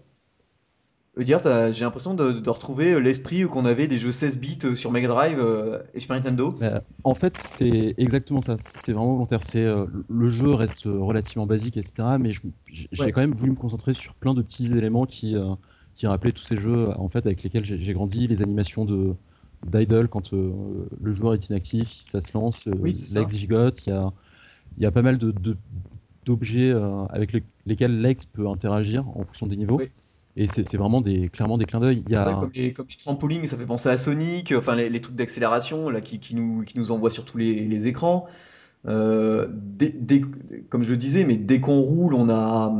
[1.19, 1.41] Dire,
[1.73, 5.07] j'ai l'impression de, de retrouver l'esprit qu'on avait des jeux 16 bits euh, sur Mega
[5.07, 6.59] Drive euh, et Super Nintendo.
[6.59, 8.57] Bah, en fait, c'est exactement ça.
[8.57, 9.43] C'est vraiment volontaire.
[9.43, 12.17] C'est euh, le jeu reste relativement basique, etc.
[12.17, 12.31] Mais
[12.69, 13.11] j'ai Ouais.
[13.11, 15.55] quand même voulu me concentrer sur plein de petits éléments qui euh,
[15.95, 19.15] qui rappelaient tous ces jeux en fait avec lesquels j'ai grandi, les animations de
[19.63, 23.85] d'idle quand euh, le joueur est inactif, ça se lance, euh, Oui, l'ex gigote.
[23.85, 24.13] Il y a
[24.77, 25.57] il y a pas mal de de-
[26.25, 29.77] d'objets euh, avec le- lesquels l'ex peut interagir en fonction des niveaux.
[29.77, 29.91] Oui.
[30.39, 32.01] Et c'est vraiment des clairement des clins d'œil.
[32.01, 36.77] Comme, les, trampolines, ça fait penser à Sonic, enfin les, trucs d'accélération qui, nous, qui
[36.77, 38.25] nous envoient sur tous les, écrans.
[38.87, 39.47] Euh,
[40.69, 42.73] comme je le disais, mais dès qu'on roule, on a,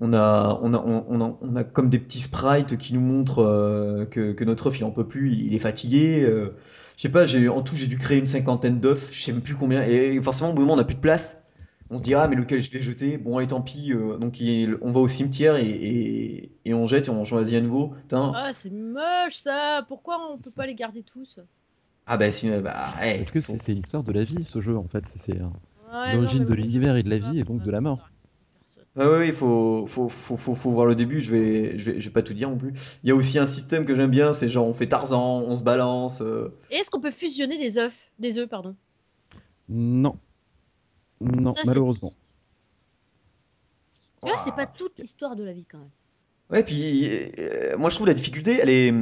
[0.00, 4.44] on a, on a, on, a, comme des petits sprites qui nous montrent euh, que,
[4.44, 6.22] notre œuf il en peut plus, il est fatigué.
[6.22, 6.54] euh,
[6.96, 9.56] je sais pas, en tout j'ai dû créer une cinquantaine d'œufs, je sais même plus
[9.56, 9.82] combien.
[9.82, 11.42] Et forcément au bout d'un moment on n'a plus de place.
[11.90, 13.18] On se dit ah mais lequel je vais jeter?
[13.18, 13.92] Bon allez tant pis.
[13.92, 17.56] euh, donc il- on va au cimetière et, et, et on jette et on choisit
[17.56, 17.88] à nouveau.
[17.88, 18.32] Putain.
[18.34, 19.84] Ah, c'est moche ça.
[19.88, 21.40] Pourquoi on peut pas les garder tous?
[22.06, 23.16] Ah bah si, bah ouais.
[23.18, 25.04] parce que c'est c'est l'histoire de la vie ce jeu en fait.
[25.06, 25.44] C'est c'est, euh,
[25.92, 28.08] Ouais, L'origine non, de l'univers et de la vie et donc de la mort.
[28.96, 31.20] Ouais, ouais, il faut, faut, faut, faut, faut voir le début.
[31.20, 32.72] Je vais, je vais, je vais pas tout dire non plus.
[33.04, 35.54] Il y a aussi un système que j'aime bien, c'est genre on fait Tarzan, on
[35.54, 36.20] se balance.
[36.22, 36.48] euh.
[36.70, 38.74] Et est-ce qu'on peut fusionner des œufs Des œufs, pardon?
[39.68, 40.18] Non.
[41.20, 42.12] Non, Ça, malheureusement.
[44.20, 45.90] Tu vois, c'est pas toute l'histoire de la vie quand même.
[46.50, 47.08] Ouais, puis
[47.38, 48.92] euh, moi je trouve la difficulté, elle est,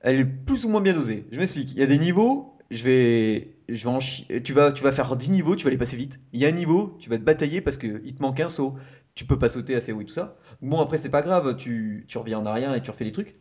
[0.00, 1.26] elle est plus ou moins bien dosée.
[1.30, 1.72] Je m'explique.
[1.72, 4.92] Il y a des niveaux, je vais, je vais en chi- tu vas, tu vas
[4.92, 6.20] faire 10 niveaux, tu vas les passer vite.
[6.32, 8.48] Il y a un niveau, tu vas te batailler parce que il te manque un
[8.48, 8.74] saut.
[9.14, 10.36] Tu peux pas sauter assez haut et tout ça.
[10.62, 13.36] Bon, après c'est pas grave, tu, tu reviens en arrière et tu refais des trucs.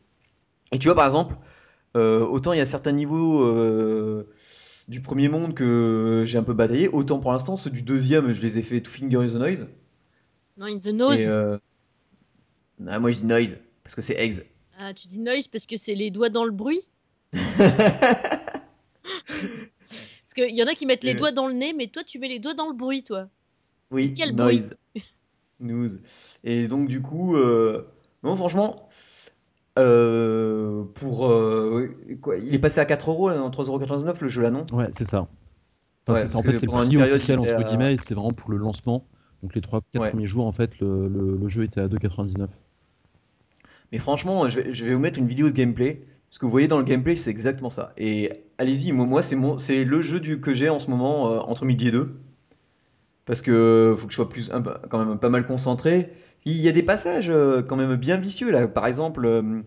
[0.74, 1.36] Et tu vois par exemple,
[1.98, 4.30] euh, autant il y a certains niveaux euh,
[4.88, 8.42] du premier monde que j'ai un peu bataillé, autant pour l'instant ceux du deuxième, je
[8.42, 9.68] les ai fait tout finger in the noise.
[10.58, 11.20] Non, in the nose.
[11.28, 11.58] Euh,
[12.88, 14.44] ah, moi je dis noise parce que c'est eggs.
[14.80, 16.82] Ah, tu dis noise parce que c'est les doigts dans le bruit?
[20.24, 21.18] Parce qu'il y en a qui mettent les Euh.
[21.20, 23.28] doigts dans le nez, mais toi tu mets les doigts dans le bruit, toi.
[23.92, 24.78] Oui, Quel noise.
[25.60, 25.90] News.
[26.44, 27.86] Et donc du coup, euh,
[28.24, 28.88] non franchement,
[29.80, 31.90] euh, pour euh,
[32.22, 34.66] quoi, il est passé à 4 euros, dans 3,99€ le jeu là, non?
[34.74, 35.28] Ouais, c'est ça.
[36.08, 38.34] Enfin, Ouais, c'est- en fait, c'est le prix officiel entre à- guillemets, et c'est vraiment
[38.34, 39.06] pour le lancement.
[39.44, 40.10] Donc les 3-4 Ouais.
[40.12, 42.50] premiers jours, en fait, le, le- le jeu était à 2,99.
[43.92, 46.02] Mais franchement, je vais, je vais vous mettre une vidéo de gameplay.
[46.30, 47.94] Ce que vous voyez dans le gameplay, c'est exactement ça.
[47.98, 51.30] Et allez-y, moi, moi c'est mon, c'est le jeu du, que j'ai en ce moment
[51.32, 52.16] euh, entre midi et deux.
[53.26, 56.12] Parce que faut que je sois plus, un quand même pas mal concentré.
[56.46, 58.68] Il y a des passages euh, quand même bien vicieux là.
[58.68, 59.62] Par exemple, euh,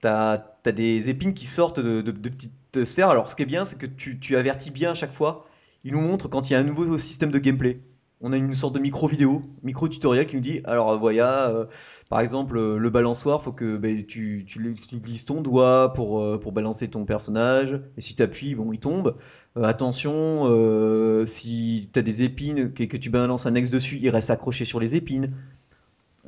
[0.00, 3.10] t'as, t'as des épines qui sortent de, petites sphères.
[3.10, 5.46] Alors, ce qui est bien, c'est que tu, tu avertis bien à chaque fois.
[5.84, 7.80] Il nous montre quand il y a un nouveau système de gameplay.
[8.22, 11.66] On a une sorte de micro vidéo, micro tutoriel qui nous dit alors voilà, euh,
[12.08, 16.50] par exemple euh, le balançoire, faut que ben, tu, tu, tu glisses ton doigt pour,
[16.50, 17.78] balancer ton personnage.
[17.98, 19.16] Et si tu bon, il tombe.
[19.54, 24.30] Attention, si tu as des épines que, que tu balances un ex dessus, il reste
[24.30, 25.34] accroché sur les épines.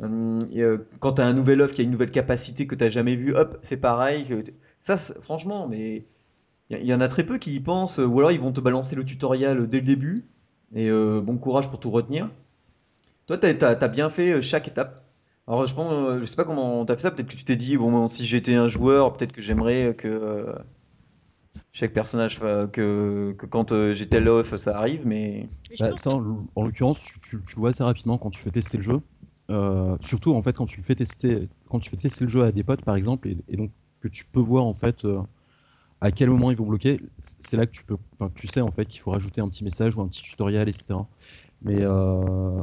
[0.00, 2.90] Hum, euh, quand tu as un nouvel œuf qui a une nouvelle capacité que tu
[2.90, 4.26] jamais vu, hop, c'est pareil.
[4.80, 6.06] Ça, franchement, mais
[6.70, 8.96] il y, en a très peu qui y pensent, ou alors ils vont te balancer
[8.96, 10.26] le tutoriel dès le début.
[10.74, 12.30] Et euh, bon courage pour tout retenir.
[13.26, 15.04] Toi, t'as- t'as bien fait euh, chaque étape.
[15.46, 17.76] Alors je pense, je sais pas comment t'as fait ça, peut-être que tu t'es dit,
[17.76, 20.54] bon, si j'étais un joueur, peut-être que j'aimerais que
[21.72, 25.48] chaque personnage, que, que quand euh, j'ai tel off, ça arrive, mais...
[25.78, 28.50] Bah, ça, en, en l'occurrence, tu, tu- tu le vois assez rapidement quand tu fais
[28.50, 29.00] tester le jeu.
[29.50, 32.52] Euh, surtout en fait quand tu fais tester, quand tu fais tester le jeu à
[32.52, 33.70] des potes par exemple, et, donc
[34.00, 35.22] que tu peux voir en fait euh,
[36.00, 37.00] à quel moment ils vont bloquer.
[37.40, 37.96] C'est là que tu peux,
[38.34, 41.00] tu sais en fait qu'il faut rajouter un petit message ou un petit tutoriel, etc.
[41.62, 42.62] Mais euh,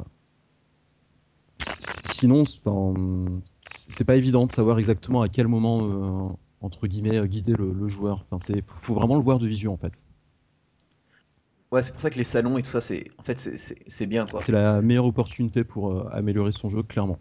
[2.12, 6.30] sinon, c'est pas évident de savoir exactement à quel moment euh,
[6.62, 8.26] entre guillemets guider le, le joueur.
[8.30, 10.06] Enfin, c'est, faut vraiment le voir de visu en fait.
[11.72, 13.05] Ouais, c'est pour ça que les salons et tout ça, c'est...
[13.18, 14.39] En fait, c'est- bien, quoi.
[14.41, 17.20] C'est la meilleure opportunité pour euh, améliorer son jeu, clairement.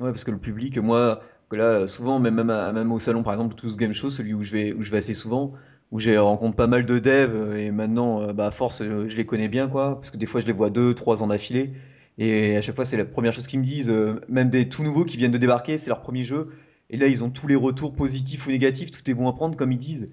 [0.00, 3.22] Ouais, parce que le public, moi, que là, souvent, même, même, à- même au salon,
[3.22, 5.52] par exemple, Tous Game Show, celui où je vais, où je vais assez souvent,
[5.90, 9.16] où j'ai rencontre pas mal de devs, euh, et maintenant, euh, bah, à force, je
[9.16, 11.72] les connais bien, quoi, parce que des fois, je les vois deux, trois ans d'affilée,
[12.18, 13.92] et à chaque fois, c'est la première chose qu'ils me disent,
[14.28, 16.50] même des tout nouveaux qui viennent de débarquer, c'est leur premier jeu,
[16.90, 19.56] et là, ils ont tous les retours positifs ou négatifs, tout est bon à prendre,
[19.56, 20.10] comme ils disent.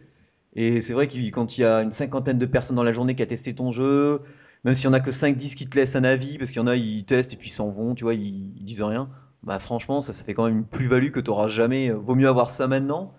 [0.56, 3.16] Et c'est vrai que quand il y a une cinquantaine de personnes dans la journée
[3.16, 4.22] qui a testé ton jeu,
[4.64, 6.60] même s'il y en a que cinq, dix qui te laissent un avis, parce qu'il
[6.62, 8.84] y en a, ils testent et puis ils s'en vont, tu vois, ils, ils disent
[8.84, 9.10] rien.
[9.44, 11.90] Bah franchement, ça, ça fait quand même une plus-value que t'auras jamais.
[11.90, 13.14] euh, Vaut mieux avoir ça maintenant.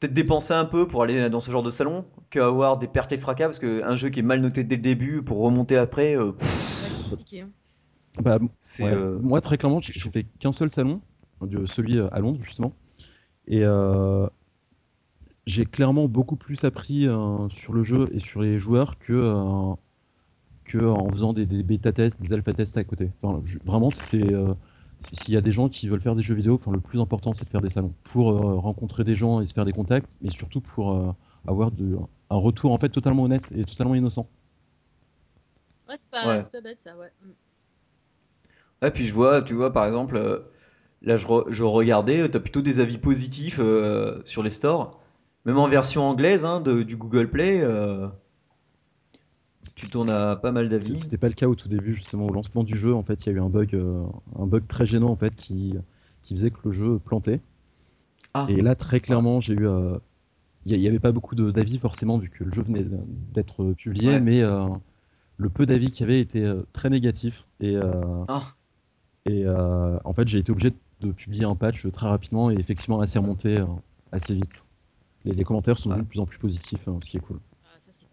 [0.00, 3.18] Peut-être dépenser un peu pour aller dans ce genre de salon qu'avoir des pertes et
[3.18, 6.32] fracas, parce qu'un jeu qui est mal noté dès le début, pour remonter après, euh,
[6.32, 7.40] pff, Ouais, c'est compliqué.
[7.42, 7.50] hein.
[8.20, 8.82] Bah, c'est...
[8.84, 8.90] Ouais.
[8.92, 11.00] euh, Moi, très clairement, j'ai fait qu'un seul salon,
[11.40, 12.72] de- celui euh, à Londres, justement.
[13.46, 14.26] Et euh,
[15.46, 19.74] j'ai clairement beaucoup plus appris euh, sur le jeu et sur les joueurs que, euh,
[20.64, 23.12] que en faisant des, des bêta tests, des alpha tests à côté.
[23.22, 24.54] Enfin, je- vraiment, c'est euh,
[25.00, 27.00] c'est- s'il y a des gens qui veulent faire des jeux vidéo, enfin, le plus
[27.00, 29.72] important, c'est de faire des salons pour euh, rencontrer des gens et se faire des
[29.72, 31.12] contacts, mais surtout pour euh,
[31.46, 31.96] avoir de,
[32.30, 34.30] un retour en fait totalement honnête et totalement innocent.
[35.88, 36.42] Ouais, c'est pas, Ouais.
[36.42, 37.12] c'est pas bête ça, ouais.
[37.20, 37.32] Mm.
[38.80, 40.40] Ah, puis je vois, tu vois, par exemple, euh,
[41.02, 45.01] là je, re- je regardais, t'as plutôt des avis positifs euh, sur les stores,
[45.44, 48.08] même en version anglaise hein, de, du Google Play, euh,
[49.76, 50.96] tu tournes à pas mal d'avis.
[50.96, 52.94] C'était pas le cas au tout début, justement, au lancement du jeu.
[52.94, 54.04] En fait, il y a eu un bug, euh,
[54.38, 55.74] un bug très gênant en fait, qui,
[56.22, 57.40] qui faisait que le jeu plantait.
[58.34, 59.98] Ah, Et là, très clairement, j'ai eu, euh,
[60.64, 62.84] il n'y avait pas beaucoup d'avis forcément vu que le jeu venait
[63.32, 64.20] d'être publié, Ouais.
[64.20, 64.66] mais euh,
[65.36, 67.46] le peu d'avis qu'il y avait était euh, très négatif.
[67.60, 68.42] Et, euh, ah,
[69.26, 73.04] et euh, en fait, j'ai été obligé de publier un patch très rapidement et effectivement,
[73.06, 73.66] c'est remonté euh,
[74.12, 74.64] assez vite.
[75.24, 75.98] Les, les commentaires sont Ouais.
[75.98, 77.38] de plus en plus positifs, hein, ce qui est cool.
[77.64, 78.06] Ah, ça c'est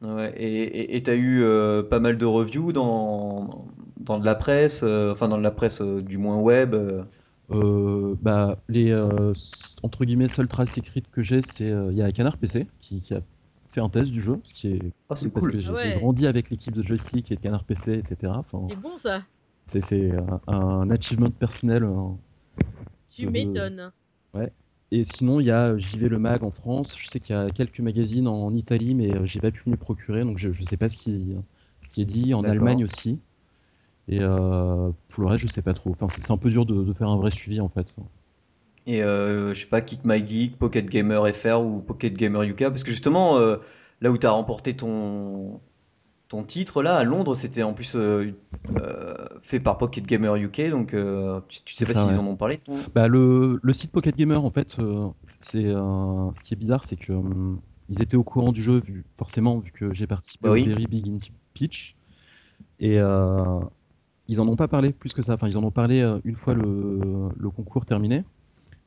[0.00, 0.10] cool.
[0.16, 0.32] ouais.
[0.36, 3.66] Et et t'as eu euh, pas mal de reviews dans,
[4.00, 6.74] dans de la presse, euh, enfin dans de la presse euh, du moins web.
[6.74, 7.04] euh?
[7.52, 9.32] Euh, bah, les euh,
[9.84, 13.00] entre guillemets seules traces écrites que j'ai, c'est euh, il y a Canard PC qui,
[13.02, 13.20] qui a
[13.68, 15.52] fait un test du jeu, ce qui est Ah, c'est parce cool.
[15.52, 15.94] que j'ai Ah ouais.
[16.00, 18.32] grandi avec l'équipe de joystick et de Canard PC, etc.
[18.36, 19.22] Enfin, C'est bon ça.
[19.68, 21.84] c'est c'est un, un achievement personnel.
[21.84, 22.16] hein.
[23.10, 23.92] Tu m'étonnes.
[24.92, 26.96] Et sinon, il y a JV Le Mag en France.
[26.98, 29.72] Je sais qu'il y a quelques magazines en Italie, mais euh, j'ai pas pu me
[29.72, 31.36] les procurer, donc je, je sais pas ce qui,
[31.82, 32.34] ce qui est dit.
[32.34, 32.44] En.
[32.44, 33.20] Allemagne aussi.
[34.08, 35.90] Et euh, pour le reste, je sais pas trop.
[35.90, 37.96] Enfin, c'est un peu dur de, de faire un vrai suivi en fait.
[38.86, 42.58] Et euh, je sais pas, Kick My Geek, Pocket Gamer FR ou Pocket Gamer UK,
[42.68, 43.56] parce que justement, euh,
[44.00, 45.60] là où t'as remporté ton
[46.28, 48.32] ton titre là à Londres, c'était en plus euh,
[48.76, 52.36] euh, fait par Pocket Gamer UK, donc euh, tu, tu sais pas s'ils en ont
[52.36, 52.60] parlé.
[52.94, 55.08] Bah, le, le site Pocket Gamer, en fait, euh,
[55.40, 57.12] c'est euh, ce qui est bizarre, c'est que
[57.88, 60.62] ils étaient au courant du jeu, vu, forcément, vu que j'ai participé Bah oui.
[60.62, 61.96] au Very Big Indie Pitch,
[62.80, 63.60] et euh,
[64.28, 65.34] ils en ont pas parlé plus que ça.
[65.34, 68.24] Enfin, ils en ont parlé euh, une fois le, le concours terminé,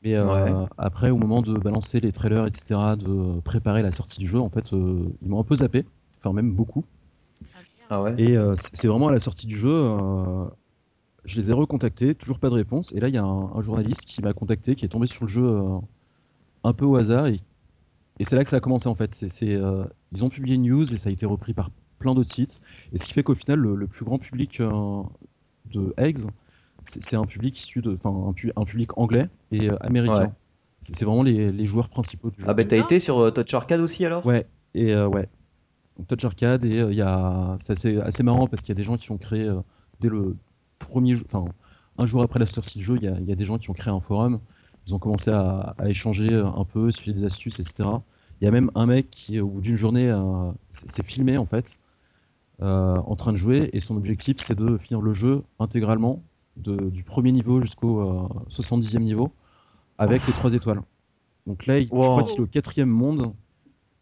[0.03, 0.67] mais euh, Ouais.
[0.77, 4.49] après, au moment de balancer les trailers, etc., de préparer la sortie du jeu, en
[4.49, 5.85] fait, euh, ils m'ont un peu zappé,
[6.19, 6.85] enfin même beaucoup.
[7.89, 8.13] Ah, ouais.
[8.17, 10.45] Et euh, c'est vraiment à la sortie du jeu, euh,
[11.25, 12.91] je les ai recontactés, toujours pas de réponse.
[12.93, 15.23] Et là, il y a un, un journaliste qui m'a contacté, qui est tombé sur
[15.23, 15.79] le jeu euh,
[16.63, 17.27] un peu au hasard.
[17.27, 17.39] Et,
[18.19, 19.13] et c'est là que ça a commencé en fait.
[19.13, 22.29] C'est, euh, ils ont publié une news et ça a été repris par plein d'autres
[22.31, 22.61] sites.
[22.93, 25.01] Et ce qui fait qu'au final, le, le plus grand public euh,
[25.73, 26.25] de Eggs,
[26.85, 30.25] c'est, un public issu de, enfin, un, pu- un public anglais et euh, américain.
[30.25, 30.31] Ouais.
[30.81, 32.45] C'est, vraiment les, les joueurs principaux du jeu.
[32.47, 34.25] Ah bah t'as été sur euh, Touch Arcade aussi alors?
[34.25, 35.27] Ouais, et euh, ouais.
[35.99, 37.57] Donc, Touch Arcade, et euh, il y a...
[37.59, 39.59] c'est assez, assez marrant parce qu'il y a des gens qui ont créé, euh,
[39.99, 40.37] dès le
[40.79, 41.45] premier jour, enfin,
[41.97, 43.57] un jour après la sortie du jeu, il y a, il y a des gens
[43.57, 44.39] qui ont créé un forum.
[44.87, 47.89] Ils ont commencé à, à échanger euh, un peu, filer des astuces, etc.
[48.39, 50.51] Il y a même un mec qui, au bout d'une journée, euh,
[50.87, 51.79] s'est filmé en fait,
[52.61, 56.23] euh, en train de jouer, et son objectif c'est de finir le jeu intégralement,
[56.55, 59.33] de- du premier niveau jusqu'au euh, 70e niveau,
[59.97, 60.81] avec les trois étoiles.
[61.45, 62.27] Donc là, il- je crois Wow.
[62.29, 63.33] qu'il est au quatrième monde.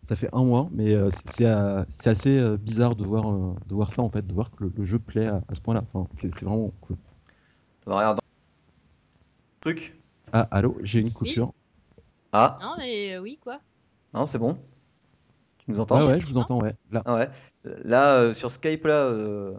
[0.07, 3.29] Ça fait un mois, mais euh, c'est- c'est euh, c'est assez euh, bizarre de voir,
[3.31, 5.55] euh, de voir ça en fait, de voir que le, le jeu plaît à, à
[5.55, 5.83] ce point-là.
[5.93, 6.97] Enfin, c'est c'est vraiment cool.
[7.85, 8.19] Regarde.
[9.61, 9.93] Truc?
[10.31, 11.13] Ah, allô, j'ai une Si.
[11.13, 11.51] coupure.
[12.33, 13.61] Ah, Non, mais euh, oui, quoi.
[14.13, 14.57] non, c'est bon.
[15.59, 15.97] Tu nous entends?
[15.99, 16.73] Ouais, ouais, je vous entends, ouais.
[16.91, 17.03] Là.
[17.05, 17.29] Ah ouais.
[17.63, 19.53] Là, euh, sur Skype, là, euh,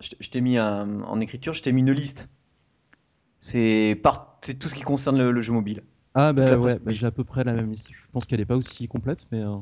[0.00, 2.28] je je t'ai mis un- en écriture, je t'ai mis une liste.
[3.38, 4.38] C'est par...
[4.42, 5.82] c'est tout ce qui concerne le, le jeu mobile.
[6.14, 7.90] Ah, bah ouais, presse bah, j'ai à peu près la même liste.
[7.92, 9.42] Je pense qu'elle est pas aussi complète, mais.
[9.42, 9.56] euh,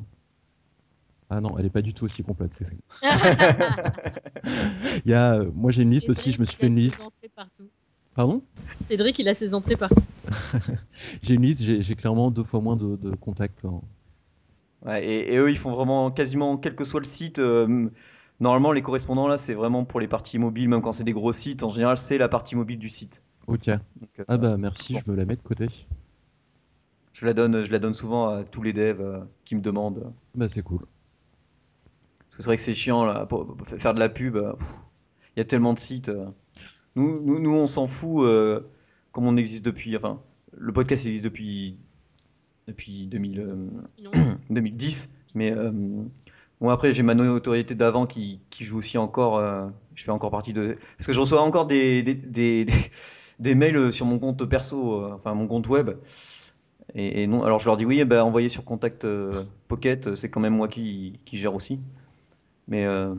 [1.30, 2.52] Ah non, elle est pas du tout aussi complète.
[2.54, 2.66] c'est-
[5.04, 7.00] Il y a, euh, moi j'ai une liste aussi, je me suis fait une liste.
[8.14, 8.42] Pardon?
[8.88, 10.02] Cédric, il a ses entrées partout.
[11.22, 13.64] J'ai une liste, j'ai j'ai clairement deux fois moins de, de contacts.
[13.64, 13.80] hein.
[14.82, 17.90] Ouais, et, et eux, ils font vraiment quasiment, quel que soit le site, euh,
[18.40, 21.32] normalement, les correspondants, là, c'est vraiment pour les parties mobiles, même quand c'est des gros
[21.32, 23.22] sites, en général, c'est la partie mobile du site.
[23.48, 23.68] Ok.
[23.96, 25.00] Donc, euh, Ah bah merci, bon.
[25.04, 25.68] je me la mets de côté.
[27.18, 30.12] Je la donne, je la donne souvent à tous les devs euh, qui me demandent.
[30.34, 30.80] Bah c'est cool.
[32.30, 34.52] Parce que c'est vrai que c'est chiant, là, pour, pour faire de la pub, euh,
[35.36, 36.08] il y a tellement de sites.
[36.08, 36.26] euh.
[36.94, 38.60] Nous, nous, nous, on s'en fout, euh,
[39.12, 40.20] comme on existe depuis, enfin,
[40.56, 41.76] le podcast existe depuis,
[42.66, 43.56] depuis 2000, euh,
[43.96, 44.10] Sinon,
[44.50, 45.12] 2010.
[45.34, 45.70] Mais euh,
[46.60, 49.38] bon, après, j'ai ma notoriété d'avant qui, qui joue aussi encore.
[49.38, 50.78] euh, je fais encore partie de.
[50.96, 52.72] Parce que je reçois encore des, des, des, des-
[53.40, 55.90] des mails sur mon compte perso, euh, enfin mon compte web.
[56.94, 60.14] Et, et non, alors je leur dis oui, eh ben, envoyez sur Contact euh, Pocket,
[60.14, 61.80] c'est quand même moi qui, qui gère aussi.
[62.68, 63.14] Mais, euh,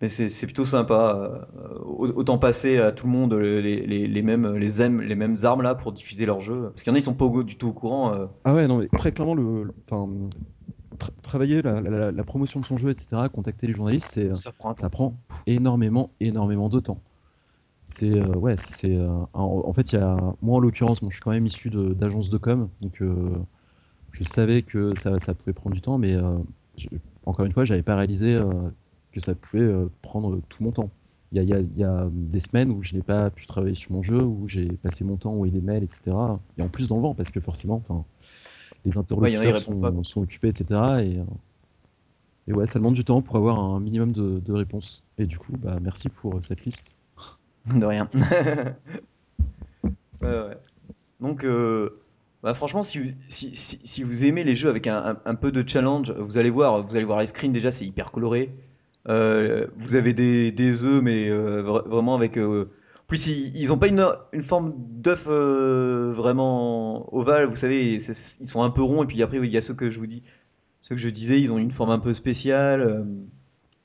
[0.00, 1.46] mais c'est plutôt sympa.
[1.54, 5.36] euh, autant passer à tout le monde les, les, les mêmes, les, aimes, les mêmes
[5.42, 6.70] armes là pour diffuser leur jeu.
[6.70, 8.14] Parce qu'il y en a, ils sont pas au- du tout au courant.
[8.14, 9.74] euh, Ah ouais, non mais très clairement, le, le-
[10.98, 14.74] tra- travailler la, la- la promotion de son jeu, etc., contacter les journalistes, ça prend
[14.76, 15.14] ça prend
[15.46, 17.02] énormément, énormément de temps.
[17.90, 21.16] C'est euh, ouais, c'est euh, en, fait il y a moi en l'occurrence, bon, je
[21.16, 23.36] suis quand même issu de- d'agences de com, donc euh,
[24.12, 26.16] je savais que ça, ça pouvait prendre du temps, mais
[27.26, 28.38] encore une fois, j'avais pas réalisé
[29.12, 29.72] que ça pouvait
[30.02, 30.90] prendre tout mon temps.
[31.32, 33.30] Il y a, il y a- il y a des semaines où je n'ai pas
[33.30, 36.40] pu travailler sur mon jeu, où j'ai passé mon temps à envoyer des mails, etc.
[36.58, 38.06] Et en plus dans le vent, parce que forcément, enfin,
[38.86, 41.02] les il interlocuteurs sont, occupés, etc.
[41.04, 41.20] Et,
[42.46, 45.06] et ouais, ça demande du temps pour avoir un minimum de, de réponses.
[45.16, 46.99] Et du coup, bah merci pour cette liste.
[47.74, 48.08] De rien.
[51.20, 52.00] Donc, euh,
[52.42, 56.10] bah, franchement, si, si, si, vous aimez les jeux avec un, un, peu de challenge,
[56.12, 58.54] vous allez voir, vous allez voir les screens déjà, c'est hyper coloré.
[59.08, 62.38] Euh, vous avez des, des œufs, mais euh, vra- vraiment avec.
[62.38, 62.66] En
[63.06, 68.00] plus, ils, ils ont pas une, une forme d'œuf vraiment ovale, vous savez, ils
[68.48, 70.22] sont un peu ronds, et puis après, il y a ceux que je vous dis,
[70.80, 73.06] ceux que je disais, ils ont une forme un peu spéciale.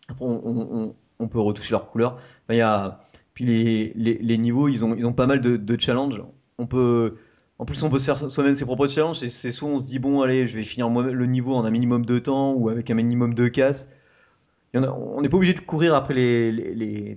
[0.07, 2.19] Après, on, on, peut retoucher leur couleur.
[2.49, 3.05] Il y a,
[3.36, 6.24] puis les, les, niveaux, ils ont, ils ont pas mal de, challenges.
[6.58, 7.18] On peut,
[7.60, 9.18] en plus, on peut se faire soi-même ses propres challenges.
[9.18, 12.06] C'est soit on se dit, bon, allez, je vais finir le niveau en un minimum
[12.06, 13.92] de temps ou avec un minimum de casse.
[14.74, 16.16] On n'est pas obligé de courir après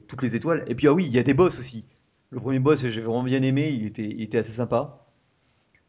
[0.08, 0.64] toutes les étoiles.
[0.66, 1.84] Et puis, ah oui, il y a des boss aussi.
[2.30, 3.70] Le premier boss, j'ai vraiment bien aimé.
[3.70, 5.06] Il était, assez sympa.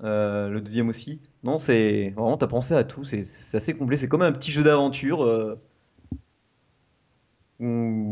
[0.03, 1.21] Euh, le deuxième aussi.
[1.43, 3.03] Non, c'est vraiment, t'as pensé à tout.
[3.03, 3.21] C'est
[3.57, 3.97] assez complet.
[3.97, 5.23] C'est comme un petit jeu d'aventure.
[5.23, 5.59] euh,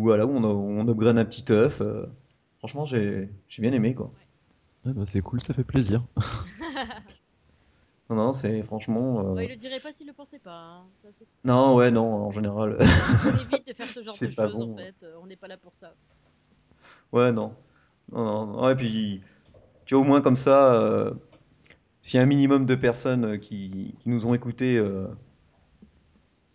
[0.08, 1.82] voilà, où on, on upgrade un petit œuf.
[1.82, 2.06] euh.
[2.60, 4.12] franchement, j'ai j'ai bien aimé quoi.
[4.86, 6.04] Ouais, bah, c'est cool, ça fait plaisir.
[8.10, 9.20] Non, non, c'est franchement.
[9.20, 10.56] euh, Bon, il le dirait pas s'il le pensait pas.
[10.56, 11.10] hein, ça.
[11.44, 12.78] Non, ouais, non, en général.
[12.80, 14.74] On évite de faire ce genre de choses bon.
[14.74, 14.96] en fait.
[15.04, 15.94] euh, On n'est pas là pour ça.
[17.12, 17.54] Ouais, non.
[18.14, 18.64] Non, non, non.
[18.64, 19.22] Ouais, puis,
[19.86, 21.14] tu vois, au moins comme ça, euh,
[22.02, 25.08] s'il y a un minimum de personnes qui, qui nous ont écoutés, euh,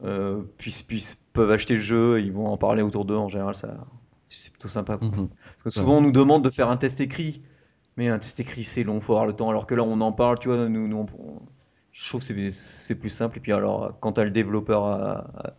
[0.05, 3.55] euh, puissent, puissent- peuvent acheter le jeu, ils vont en parler autour d'eux, en général,
[3.55, 3.87] ça,
[4.25, 4.97] c'est plutôt sympa.
[4.99, 5.09] quoi.
[5.09, 5.29] Mhm.
[5.29, 7.43] Parce que souvent, on nous demande de faire un test écrit,
[7.97, 10.13] mais un test écrit, c'est long, faut avoir le temps, alors que là, on en
[10.13, 11.41] parle, tu vois, nous, nous, on-
[11.93, 15.13] je trouve que c'est- plus simple, et puis alors, quand t'as le développeur à-
[15.49, 15.55] à-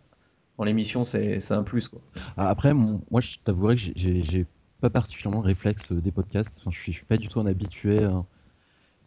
[0.58, 2.00] dans l'émission, c'est un plus, quoi.
[2.36, 4.46] Ah, Après, mon- moi, je t'avouerai que j'ai-
[4.80, 6.58] pas particulièrement le réflexe euh, des podcasts.
[6.60, 8.00] Enfin, je suis, je suis pas du tout un habitué.
[8.00, 8.20] euh.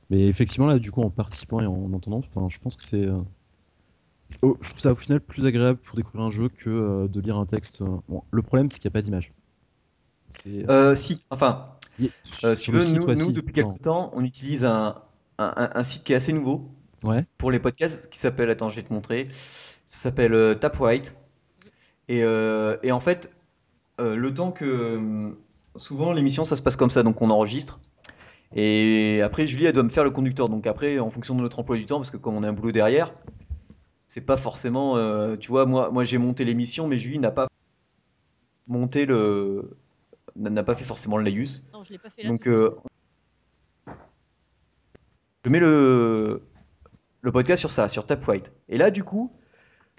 [0.09, 3.05] Mais effectivement, là, du coup, en participant et en entendant, enfin, je pense que c'est.
[4.41, 7.21] Oh, je trouve ça au final plus agréable pour découvrir un jeu que euh, de
[7.21, 7.81] lire un texte.
[7.81, 7.97] euh.
[8.09, 9.31] Bon, le problème, c'est qu'il n'y a pas d'image.
[10.69, 11.65] Euh, si, enfin,
[11.99, 15.01] si tu veux, nous, depuis quelques temps, on utilise un,
[15.37, 16.69] un, un- un site qui est assez nouveau
[17.03, 17.25] Ouais.
[17.37, 19.27] pour les podcasts qui s'appelle, attends, je vais te montrer,
[19.85, 21.15] ça s'appelle Tapwrite.
[22.09, 23.31] Et, et en fait,
[23.99, 25.33] le temps que.
[25.75, 27.79] Souvent, l'émission, ça se passe comme ça, donc on enregistre.
[28.55, 30.49] Et après, Julie, elle doit me faire le conducteur.
[30.49, 32.53] Donc après, en fonction de notre emploi du temps, parce que comme on a un
[32.53, 33.13] boulot derrière,
[34.07, 34.97] c'est pas forcément.
[34.97, 37.47] euh, tu vois, moi, moi j'ai monté l'émission, mais Julie n'a pas
[38.67, 39.77] monté le.
[40.35, 41.67] n'a pas fait forcément le laïus.
[41.73, 42.29] Non, je l'ai pas fait là.
[42.29, 42.75] Donc, euh,
[45.45, 46.41] je mets le,
[47.21, 48.51] le podcast sur ça, sur Tapwhite.
[48.69, 49.31] Et là, du coup,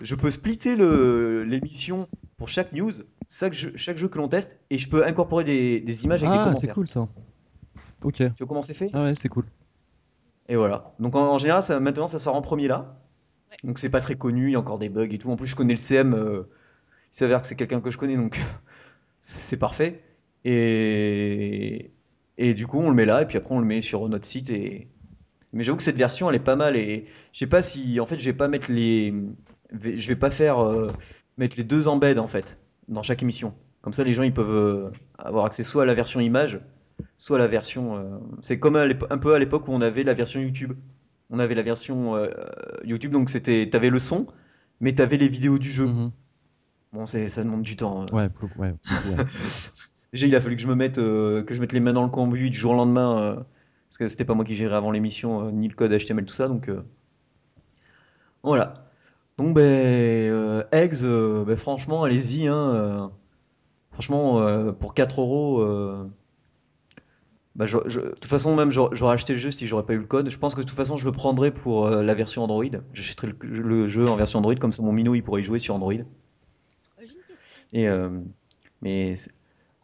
[0.02, 2.92] je peux splitter le- l'émission pour chaque news.
[3.30, 6.32] chaque jeu, chaque jeu que l'on teste et je peux incorporer des, des images avec
[6.32, 6.74] des Ah, c'est commentaires.
[6.74, 7.08] cool ça.
[8.04, 8.16] Ok.
[8.16, 9.44] Tu vois comment c'est fait Ah ouais, c'est cool.
[10.48, 10.94] Et voilà.
[10.98, 12.96] Donc en, en général, ça, maintenant, ça sort en premier là.
[13.64, 15.30] Donc c'est pas très connu, il y a encore des bugs et tout.
[15.30, 16.14] En plus, je connais le CM.
[16.14, 16.42] euh,
[17.14, 18.38] il s'avère que c'est quelqu'un que je connais, donc
[19.22, 20.02] c'est parfait.
[20.44, 21.90] Et...
[22.38, 24.26] et du coup, on le met là, et puis après, on le met sur notre
[24.26, 24.50] site.
[24.50, 24.88] Et...
[25.52, 26.76] Mais j'avoue que cette version, elle est pas mal.
[26.76, 27.98] Et je sais pas si.
[28.00, 29.14] En fait, je vais pas mettre les.
[29.72, 30.58] Je vais pas faire.
[30.60, 30.88] euh,
[31.36, 33.54] mettre les deux embeds, en fait, dans chaque émission.
[33.82, 36.60] Comme ça, les gens, ils peuvent euh, avoir accès soit à la version image,
[37.16, 38.20] soit à la version.
[38.42, 40.74] C'est comme un peu à l'époque où on avait la version YouTube.
[41.30, 42.28] On avait la version euh,
[42.84, 44.26] YouTube, donc c'était, t'avais le son,
[44.80, 45.86] mais t'avais les vidéos du jeu.
[45.86, 46.10] Mhm.
[46.92, 48.02] Bon, c'est, ça demande du temps.
[48.02, 48.06] hein.
[48.12, 49.24] Ouais, ouais, ouais.
[50.12, 52.02] Déjà, il a fallu que je me mette, euh, que je mette les mains dans
[52.04, 54.90] le cambouis du jour au lendemain, euh, parce que c'était pas moi qui gérais avant
[54.90, 56.82] l'émission, euh, ni le code HTML, tout ça, donc euh,
[58.42, 58.86] voilà.
[59.36, 63.08] Donc, ben, euh, Eggs, euh, ben, franchement, allez-y, hein, euh,
[63.92, 66.08] franchement, euh, pour 4 euros, euh,
[67.58, 69.98] bah, je- je- de toute façon, même j'aurais acheté le jeu si j'aurais pas eu
[69.98, 70.30] le code.
[70.30, 72.64] Je pense que de toute façon, je le prendrais pour euh, la version Android.
[72.94, 75.58] J'achèterais le, le jeu en version Android, comme ça mon minot il pourrait y jouer
[75.58, 75.92] sur Android.
[75.92, 76.04] Euh,
[77.00, 77.66] J'ai une question.
[77.72, 78.20] Et, euh,
[78.80, 79.16] mais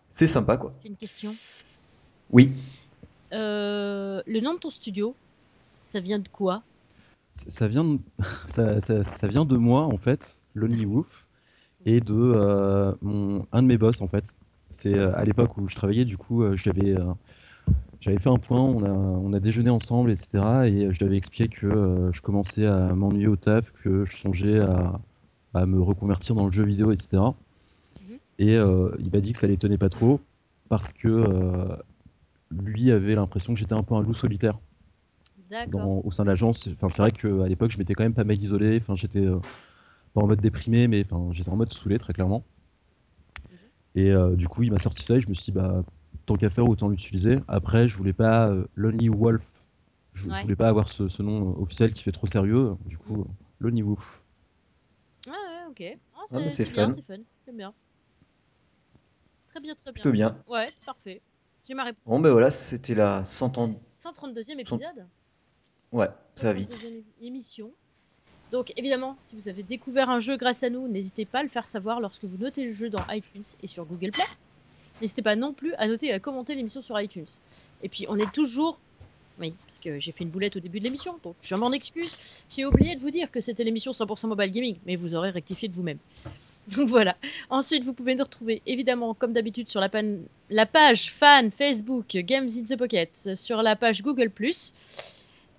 [0.08, 0.72] c'est- sympa, quoi.
[0.82, 1.34] J'ai une question.
[2.30, 2.52] Oui.
[3.32, 5.16] Euh, le nom de ton studio,
[5.82, 6.62] ça vient de quoi?
[7.48, 7.98] Ça- vient de...
[8.48, 11.26] ça, ça- ça vient de moi en fait, Lonely Wolf,
[11.86, 13.46] et de euh, mon...
[13.50, 14.36] un de mes boss en fait.
[14.70, 17.12] C'est euh, à l'époque où je travaillais, du coup, euh, je lui avais, euh,
[18.04, 20.66] j'avais fait un point, on a, on a déjeuné ensemble, etc.
[20.66, 24.14] Et je lui avais expliqué que euh, je commençais à m'ennuyer au taf, que je
[24.14, 25.00] songeais à,
[25.54, 27.22] à me reconvertir dans le jeu vidéo, etc.
[28.02, 28.18] Mhm.
[28.40, 30.20] Et euh, il m'a dit que ça l'étonnait pas trop,
[30.68, 31.76] parce que euh,
[32.50, 34.58] lui avait l'impression que j'étais un peu un loup solitaire
[35.70, 36.68] dans- au sein de l'agence.
[36.74, 38.78] Enfin, c'est vrai qu'à l'époque, je m'étais quand même pas mal isolé.
[38.82, 39.24] Enfin, j'étais
[40.12, 42.44] pas en mode déprimé, mais enfin, j'étais en mode saoulé, très clairement.
[43.94, 45.82] Et euh, du coup, il m'a sorti ça et je me suis dit, bah,
[46.26, 47.38] tant qu'à faire, autant l'utiliser.
[47.48, 49.46] Après, je voulais pas euh, Lonely Wolf.
[50.12, 50.42] Je, je Ouais.
[50.42, 52.76] voulais pas avoir ce, ce nom euh, officiel qui fait trop sérieux.
[52.86, 53.24] Du coup, euh,
[53.60, 54.22] Lonely Wolf.
[55.26, 55.98] Ah ouais, ok.
[56.14, 56.94] Ah, Ah, c'est c'est c'est bien, fun.
[56.94, 57.22] c'est fun.
[57.46, 57.74] J'aime bien.
[59.48, 60.02] Très bien, très bien.
[60.02, 60.36] Plutôt bien.
[60.48, 61.20] Ouais, parfait.
[61.66, 62.02] J'ai ma réponse.
[62.06, 63.78] Bon, ben voilà, c'était la 130.
[64.02, 65.06] 132e épisode.
[65.92, 66.72] Ouais, ça va vite.
[66.72, 67.70] 132e émission.
[68.52, 71.48] Donc évidemment, si vous avez découvert un jeu grâce à nous, n'hésitez pas à le
[71.48, 74.24] faire savoir lorsque vous notez le jeu dans iTunes et sur Google Play.
[75.00, 77.26] N'hésitez pas non plus à noter et à commenter l'émission sur iTunes.
[77.82, 78.78] Et puis on est toujours...
[79.40, 82.44] Oui, parce que j'ai fait une boulette au début de l'émission, donc je m'en excuse.
[82.54, 85.66] J'ai oublié de vous dire que c'était l'émission 100% Mobile Gaming, mais vous aurez rectifié
[85.68, 85.98] de vous-même.
[86.68, 87.16] Donc voilà.
[87.50, 89.90] Ensuite, vous pouvez nous retrouver évidemment, comme d'habitude, sur la,
[90.48, 94.30] la page fan Facebook Games in the Pocket, sur la page Google,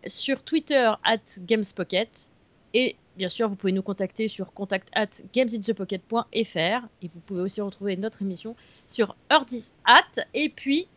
[0.07, 2.29] sur Twitter at GamesPocket.
[2.73, 6.87] Et bien sûr, vous pouvez nous contacter sur contact at gamesinthepocket.fr.
[7.01, 8.55] Et vous pouvez aussi retrouver notre émission
[8.87, 10.03] sur Earthis at.
[10.33, 10.87] Et puis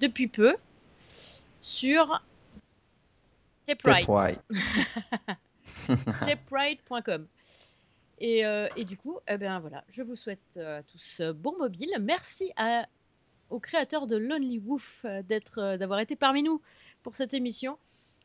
[0.00, 0.56] depuis peu,
[1.60, 2.22] sur
[3.66, 4.06] Taprite.
[4.08, 4.40] Right.
[6.26, 7.26] taprite.com.
[8.22, 11.32] Et, euh, et du coup, eh bien voilà, je vous souhaite euh, à tous euh,
[11.32, 11.90] bon mobile.
[12.00, 12.86] Merci à,
[13.50, 16.62] au créateur de Lonely Wolf euh, d'être, d'avoir été parmi nous
[17.02, 17.78] pour cette émission.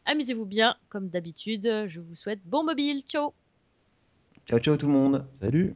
[0.08, 1.86] Amusez-vous bien, comme d'habitude.
[1.88, 3.04] Je vous souhaite bon mobile.
[3.08, 3.34] Ciao
[4.48, 5.28] Ciao, ciao tout le monde.
[5.42, 5.76] Salut!